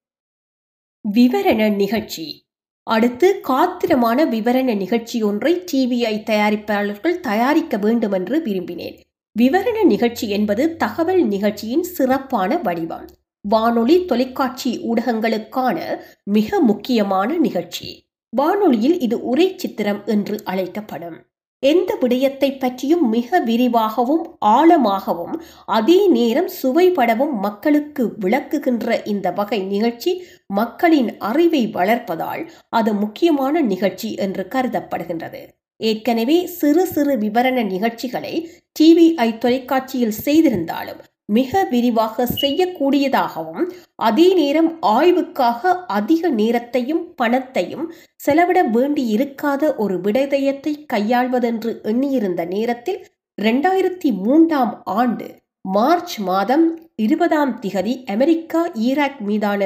விவரண 1.14 1.76
நிகழ்ச்சி. 1.76 2.48
அடுத்து 2.84 3.42
காத்திரமான 3.48 4.26
விவரண 4.26 4.76
நிகழ்ச்சி 4.76 5.24
ஒன்றை 5.24 5.64
டிவிஐ 5.72 6.16
தயாரிப்பாளர்கள் 6.24 7.20
தயாரிக்க 7.20 7.78
வேண்டும் 7.78 8.12
என்று 8.12 8.40
விரும்பினேன். 8.40 9.00
விவரண 9.40 9.86
நிகழ்ச்சி 9.86 10.30
என்பது 10.30 10.76
தகவல் 10.76 11.28
நிகழ்ச்சியின் 11.28 11.84
சிறப்பான 11.84 12.58
வடிவம். 12.58 13.08
வானொலி 13.42 14.06
தொலைக்காட்சி 14.06 14.80
ஊடகங்களுக்கான 14.80 16.00
மிக 16.24 16.60
முக்கியமான 16.60 17.38
நிகழ்ச்சி. 17.38 18.09
வானொலியில் 18.34 18.98
இது 19.00 19.18
உரை 19.22 19.48
சித்திரம் 19.58 20.02
என்று 20.06 20.36
அழைக்கப்படும். 20.44 21.18
எந்த 21.64 21.96
விடயத்தை 21.96 22.50
பற்றியும் 22.58 23.10
மிக 23.10 23.40
விரிவாகவும் 23.40 24.26
ஆழமாகவும் 24.46 25.36
அதே 25.78 25.98
நேரம் 26.08 26.50
சுவைபடவும் 26.62 27.34
மக்களுக்கு 27.40 28.04
விளக்குகின்ற 28.20 28.98
இந்த 29.06 29.32
வகை 29.32 29.60
நிகழ்ச்சி 29.64 30.14
மக்களின் 30.60 31.12
அறிவை 31.20 31.64
வளர்ப்பதால் 31.68 32.44
அது 32.70 32.94
முக்கியமான 32.94 33.62
நிகழ்ச்சி 33.62 34.12
என்று 34.16 34.46
கருதப்படுகின்றது. 34.56 35.42
ஏற்கனவே 35.80 36.40
சிறு 36.60 36.86
சிறு 36.86 37.14
விவரண 37.18 37.60
நிகழ்ச்சிகளை 37.66 38.34
டிவிஐ 38.80 39.30
தொலைக்காட்சியில் 39.38 40.20
செய்திருந்தாலும் 40.26 41.02
மிக 41.30 41.64
விரிவாக 41.64 42.26
செய்யக்கூடியதாகவும் 42.42 43.66
அதே 43.96 44.34
நேரம் 44.34 44.80
ஆய்வுக்காக 44.82 45.72
அதிக 45.88 46.30
நேரத்தையும் 46.30 47.14
பணத்தையும் 47.16 47.94
செலவிட 48.16 48.64
வேண்டியிருக்காத 48.70 49.76
ஒரு 49.76 50.02
விடயத்தை 50.02 50.74
கையாள்வதென்று 50.94 51.82
எண்ணியிருந்த 51.82 52.46
நேரத்தில் 52.46 53.06
இரண்டாயிரத்தி 53.42 54.10
மூன்றாம் 54.24 54.82
ஆண்டு 54.84 55.28
மார்ச் 55.62 56.18
மாதம் 56.20 56.66
இருபதாம் 56.96 57.60
திகதி 57.62 57.94
அமெரிக்கா 58.06 58.62
ஈராக் 58.74 59.20
மீதான 59.20 59.62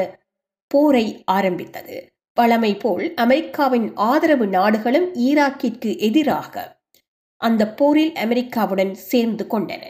போரை 0.67 1.23
ஆரம்பித்தது. 1.25 1.97
பழமை 2.33 2.75
போல் 2.75 3.13
அமெரிக்காவின் 3.13 3.87
ஆதரவு 3.95 4.47
நாடுகளும் 4.47 5.07
ஈராக்கிற்கு 5.13 5.97
எதிராக 5.97 6.53
அந்த 7.41 7.63
போரில் 7.73 8.13
அமெரிக்காவுடன் 8.13 8.93
சேர்ந்து 9.09 9.45
கொண்டன. 9.49 9.83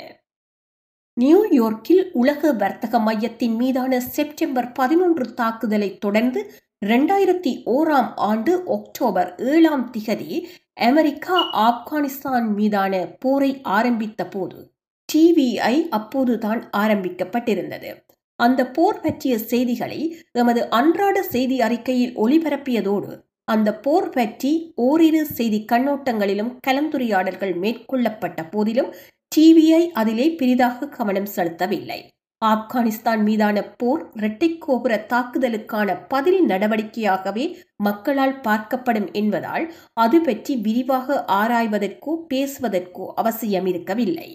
நியூயோர்க்கில் 1.18 2.10
உலக 2.12 2.52
வர்த்தக 2.52 3.00
மையத்தின் 3.00 3.56
மீதான 3.56 4.00
செப்டம்பர் 4.00 4.72
பதினொன்று 4.72 5.34
தாக்குதலை 5.34 5.98
தொடர்ந்து 5.98 6.52
இரண்டாயிரத்தி 6.86 7.52
ஓராம் 7.66 8.10
ஆண்டு 8.16 8.64
அக்டோபர் 8.66 9.36
ஏழாம் 9.38 9.92
திகதி 9.98 10.46
அமெரிக்கா 10.74 11.38
ஆப்கானிஸ்தான் 11.68 12.48
மீதான 12.54 13.06
போரை 13.20 13.62
ஆரம்பித்த 13.64 14.28
போது 14.28 14.72
டிவிஐ 15.14 15.76
அப்போதுதான் 15.90 16.70
ஆரம்பிக்கப்பட்டிருந்தது. 16.78 17.92
அந்த 18.36 18.68
போர் 18.68 19.00
பற்றிய 19.00 19.38
செய்திகளை 19.38 20.18
எமது 20.32 20.70
அன்றாட 20.70 21.22
செய்தி 21.24 21.62
அறிக்கையில் 21.62 22.18
ஒளிபரப்பியதோடு 22.18 23.12
அந்த 23.44 23.70
போர் 23.76 24.10
பற்றி 24.10 24.74
ஓரிரு 24.76 25.26
செய்தி 25.26 25.66
கண்ணோட்டங்களிலும் 25.72 26.56
கலந்துரையாடல்கள் 26.68 27.56
மேற்கொள்ளப்பட்ட 27.56 28.50
போதிலும் 28.50 28.94
டிவிஐ 29.36 29.84
அதிலே 29.92 30.26
பெரிதாக 30.32 30.88
கவனம் 30.88 31.30
செலுத்தவில்லை. 31.36 32.00
ஆப்கானிஸ்தான் 32.42 33.22
மீதான 33.24 33.58
போர் 33.78 34.02
இரட்டை 34.14 34.58
கோபுர 34.58 35.06
தாக்குதலுக்கான 35.10 35.90
பதில் 36.08 36.42
நடவடிக்கையாகவே 36.46 37.46
மக்களால் 37.76 38.36
பார்க்கப்படும் 38.42 39.12
என்பதால் 39.12 39.66
அது 39.94 40.22
பற்றி 40.22 40.56
விரிவாக 40.56 41.26
ஆராய்வதற்கோ 41.32 42.14
பேசுவதற்கோ 42.34 43.06
அவசியம் 43.16 43.66
இருக்கவில்லை. 43.66 44.30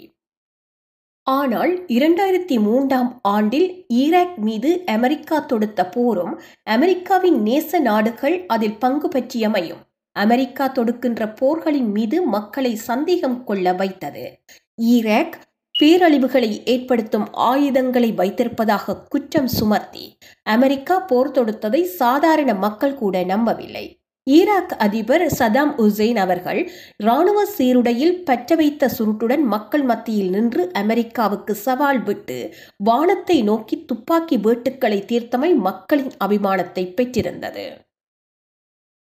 ஆனால் 1.27 1.73
இரண்டாயிரத்தி 1.87 2.57
மூன்றாம் 2.61 3.11
ஆண்டில் 3.23 3.69
ஈராக் 4.03 4.39
மீது 4.39 4.71
அமெரிக்கா 4.87 5.39
தொடுத்த 5.41 5.89
போரும் 5.89 6.35
அமெரிக்காவின் 6.77 7.39
நேச 7.43 7.81
நாடுகள் 7.81 8.37
அதில் 8.47 8.79
பங்கு 8.79 9.09
பற்றியமையும் 9.09 9.83
அமெரிக்கா 10.17 10.67
தொடுக்கின்ற 10.69 11.35
போர்களின் 11.35 11.91
மீது 11.91 12.27
மக்களை 12.27 12.73
சந்தேகம் 12.77 13.45
கொள்ள 13.45 13.73
வைத்தது. 13.73 14.25
ஈராக் 14.79 15.37
பேரழிவுகளை 15.75 16.51
ஏற்படுத்தும் 16.65 17.25
ஆயுதங்களை 17.33 18.11
வைத்திருப்பதாக 18.13 18.95
குற்றம் 19.09 19.49
சுமத்தி 19.59 20.05
அமெரிக்கா 20.43 20.97
போர் 21.01 21.31
தொடுத்ததை 21.31 21.81
சாதாரண 21.83 22.55
மக்கள் 22.55 22.95
கூட 22.95 23.23
நம்பவில்லை. 23.23 23.85
ஈராக் 24.27 24.75
அதிபர் 24.77 25.25
சதாம் 25.39 25.73
உசைன் 25.85 26.19
அவர்கள் 26.19 26.61
இராணுவ 26.97 27.45
சீருடையில் 27.45 28.17
பற்ற 28.23 28.55
வைத்த 28.55 28.91
சுருட்டுடன் 28.99 29.45
மக்கள் 29.55 29.83
மத்தியில் 29.83 30.31
நின்று 30.31 30.65
அமெரிக்காவுக்கு 30.73 31.55
சவால் 31.55 32.03
விட்டு 32.03 32.39
வானத்தை 32.77 33.39
நோக்கி 33.43 33.79
துப்பாக்கி 33.85 34.39
வேட்டுக்களை 34.39 35.01
தீர்த்தமை 35.05 35.55
மக்களின் 35.69 36.13
அபிமானத்தை 36.25 36.87
பெற்றிருந்தது. 36.95 37.67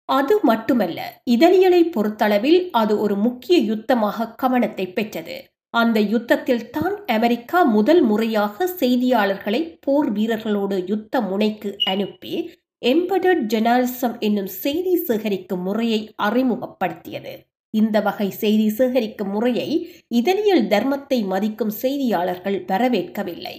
அது 0.10 0.36
மட்டுமல்ல 0.44 1.00
இதழியலை 1.30 1.84
பொறுத்தளவில் 1.92 2.62
அது 2.72 3.00
ஒரு 3.00 3.16
முக்கிய 3.16 3.56
யுத்தமாக 3.74 4.36
கவனத்தை 4.36 4.86
பெற்றது. 4.88 5.38
அந்த 5.80 5.98
யுத்தத்தில் 6.12 6.70
தான் 6.70 6.96
அமெரிக்கா 7.16 7.60
முதல் 7.76 8.02
முறையாக 8.02 8.68
செய்தியாளர்களை 8.80 9.62
போர் 9.80 10.10
வீரர்களோடு 10.12 10.78
யுத்த 10.88 11.22
முனைக்கு 11.22 11.70
அனுப்பி 11.84 12.34
எம்படட் 12.82 13.44
ஜெர்னலிசம் 13.52 14.16
என்னும் 14.20 14.50
செய்தி 14.64 14.94
சேகரிக்கும் 15.08 15.64
முறையை 15.64 16.00
அறிமுகப்படுத்தியது. 16.24 17.34
இந்த 17.74 17.98
வகை 18.02 18.28
செய்தி 18.32 18.68
சேகரிக்கும் 18.70 19.32
முறையை 19.32 19.70
இதழியல் 20.10 20.66
தர்மத்தை 20.68 21.20
மதிக்கும் 21.26 21.74
செய்தியாளர்கள் 21.82 22.58
வரவேற்கவில்லை. 22.68 23.56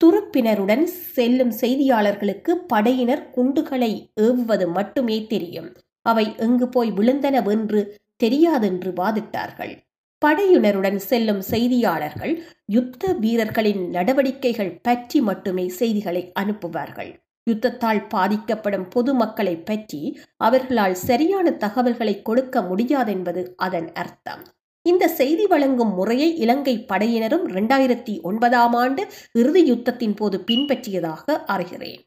துருப்பினருடன் 0.00 0.84
செல்லும் 1.14 1.54
செய்தியாளர்களுக்கு 1.60 2.54
படையினர் 2.72 3.24
குண்டுகளை 3.30 3.92
ஏவுவது 4.20 4.68
மட்டுமே 4.68 5.18
தெரியும். 5.26 5.70
அவை 6.06 6.26
எங்கு 6.36 6.68
போய் 6.68 6.90
விழுந்தனவென்று 6.90 7.82
தெரியாதென்று 8.16 8.92
வாதிட்டார்கள். 8.92 9.74
படையினருடன் 10.22 10.98
செல்லும் 11.10 11.42
செய்தியாளர்கள் 11.50 12.34
யுத்த 12.66 13.12
வீரர்களின் 13.14 13.82
நடவடிக்கைகள் 13.90 14.78
பற்றி 14.82 15.18
மட்டுமே 15.20 15.66
செய்திகளை 15.68 16.22
அனுப்புவார்கள். 16.40 17.10
யுத்தத்தால் 17.46 18.02
பாதிக்கப்படும் 18.06 18.86
பொதுமக்களை 18.88 19.54
பற்றி 19.60 20.00
அவர்களால் 20.36 20.96
சரியான 21.06 21.50
தகவல்களை 21.56 22.14
கொடுக்க 22.22 22.60
முடியாதென்பது 22.60 23.44
அதன் 23.56 23.88
அர்த்தம். 23.92 24.42
இந்த 24.86 25.04
செய்தி 25.08 25.46
வழங்கும் 25.46 25.94
முறையை 25.94 26.28
இலங்கை 26.36 26.74
படையினரும் 26.90 27.46
இரண்டாயிரத்தி 27.48 28.14
ஒன்பதாம் 28.22 28.74
ஆண்டு 28.74 29.02
இறுதி 29.32 29.62
யுத்தத்தின் 29.70 30.14
போது 30.14 30.36
பின்பற்றியதாக 30.50 31.44
அறிகிறேன். 31.46 32.02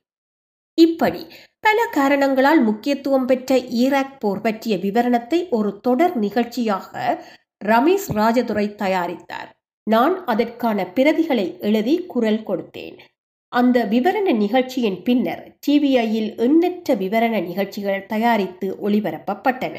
இப்படி 0.78 1.24
பல 1.60 1.80
காரணங்களால் 1.92 2.62
முக்கியத்துவம் 2.62 3.26
பெற்ற 3.26 3.58
ஈராக் 3.82 4.16
போர் 4.20 4.42
பற்றிய 4.42 4.76
விவரணத்தை 4.78 5.40
ஒரு 5.50 5.72
தொடர் 5.80 6.16
நிகழ்ச்சியாக 6.18 6.94
ரமேஷ் 7.66 8.10
ராஜதுரை 8.14 8.76
தயாரித்தார். 8.76 9.50
நான் 9.84 10.26
அதற்கான 10.26 10.88
பிரதிகளை 10.96 11.60
எழுதி 11.60 12.06
குரல் 12.06 12.44
கொடுத்தேன். 12.48 12.98
அந்த 13.48 13.86
விவரண 13.86 14.36
நிகழ்ச்சியின் 14.36 15.04
பின்னர் 15.04 15.58
டிவிஐயில் 15.68 16.38
எண்ணற்ற 16.38 16.96
விவரண 16.96 17.42
நிகழ்ச்சிகள் 17.42 18.06
தயாரித்து 18.06 18.78
ஒளிபரப்பப்பட்டன. 18.90 19.78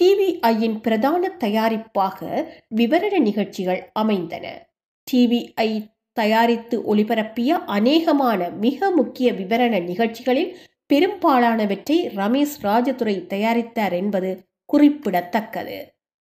டிவிஐயின் 0.00 0.80
பிரதான 0.80 1.36
தயாரிப்பாக 1.44 2.44
விவரண 2.76 3.18
நிகழ்ச்சிகள் 3.18 3.90
அமைந்தன. 3.92 4.68
டிவிஐ 5.12 5.86
தயாரித்து 6.12 6.94
ஒளிபரப்பிய 6.94 7.60
அநேகமான 7.66 8.56
மிக 8.56 8.90
முக்கிய 8.90 9.32
விவரண 9.32 9.82
நிகழ்ச்சிகளில் 9.82 10.56
பெரும்பாலானவற்றை 10.94 12.08
ரமேஷ் 12.14 12.56
ராஜதுரை 12.62 13.26
தயாரித்தார் 13.26 13.92
என்பது 13.92 14.44
குறிப்பிடத்தக்கது. 14.64 15.97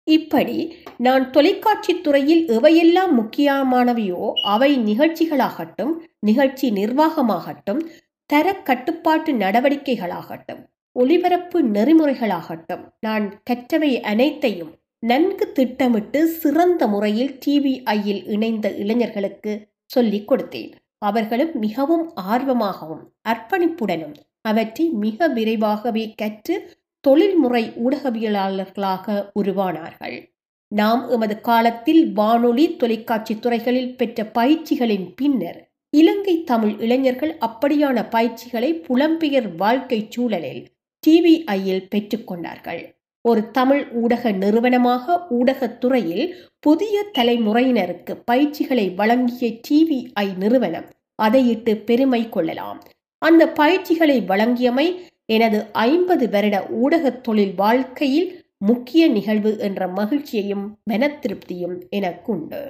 இப்படி 0.09 0.57
நான் 0.97 1.31
தொலைக்காட்சி 1.31 2.01
துறையில் 2.01 2.45
எவையெல்லாம் 2.49 3.13
முக்கியமானவையோ 3.19 4.33
அவை 4.45 4.71
நிகழ்ச்சிகளாகட்டும் 4.79 5.93
நிகழ்ச்சி 6.21 6.71
நிர்வாகமாகட்டும் 6.71 7.83
தர 8.27 8.55
கட்டுப்பாட்டு 8.55 9.33
நடவடிக்கைகளாகட்டும் 9.33 10.63
ஒளிபரப்பு 10.93 11.59
நெறிமுறைகளாகட்டும் 11.63 12.85
நான் 13.01 13.43
கற்றவை 13.51 14.01
அனைத்தையும் 14.03 14.73
நன்கு 15.01 15.53
திட்டமிட்டு 15.53 16.27
சிறந்த 16.27 16.87
முறையில் 16.87 17.39
டிவிஐயில் 17.47 18.23
இணைந்த 18.29 18.69
இளைஞர்களுக்கு 18.75 19.53
சொல்லிக் 19.87 20.29
கொடுத்தேன். 20.33 20.73
அவர்களும் 20.99 21.53
மிகவும் 21.59 22.07
ஆர்வமாகவும் 22.31 23.05
அர்ப்பணிப்புடனும் 23.29 24.17
அவற்றை 24.41 24.87
மிக 24.89 25.29
விரைவாகவே 25.29 26.05
கற்று 26.17 26.55
தொழில்முறை 27.09 27.65
ஊடகவியலாளர்களாக 27.85 29.07
உருவானார்கள். 29.41 30.17
நாம் 30.69 31.03
எமது 31.11 31.41
காலத்தில் 31.41 32.13
வானொலி 32.13 32.77
தொலைக்காட்சி 32.77 33.39
துறைகளில் 33.39 33.97
பெற்ற 33.97 34.25
பயிற்சிகளின் 34.35 35.07
பின்னர் 35.17 35.61
இலங்கை 35.97 36.45
தமிழ் 36.45 36.75
இளைஞர்கள் 36.79 37.33
அப்படியான 37.47 38.05
பயிற்சிகளை 38.11 38.71
புலம்பெயர் 38.89 39.49
வாழ்க்கை 39.57 40.07
சூழலில் 40.09 40.63
டிவிஐயில் 41.07 41.89
பெற்றுக்கொண்டார்கள் 41.95 42.83
ஒரு 43.25 43.51
தமிழ் 43.51 43.83
ஊடக 43.93 44.33
நிறுவனமாக 44.33 45.27
ஊடகத்துறையில் 45.31 46.27
புதிய 46.61 47.05
தலைமுறையினருக்கு 47.19 48.15
பயிற்சிகளை 48.25 48.91
வழங்கிய 48.91 49.51
டிவிஐ 49.69 50.37
நிறுவனம் 50.37 50.89
அதையிட்டு 51.23 51.73
பெருமை 51.85 52.29
கொள்ளலாம். 52.29 52.83
அந்த 53.19 53.49
பயிற்சிகளை 53.61 54.19
வழங்கியமை 54.29 54.87
எனது 55.33 55.59
ஐம்பது 55.73 56.29
வருட 56.29 56.67
ஊடகத் 56.83 57.21
தொழில் 57.21 57.55
வாழ்க்கையில் 57.55 58.29
முக்கிய 58.59 59.09
நிகழ்வு 59.09 59.59
என்ற 59.59 59.89
மகிழ்ச்சியையும் 59.89 60.65
மனத்திருப்தியும் 60.91 61.77
எனக்குண்டு. 61.91 62.63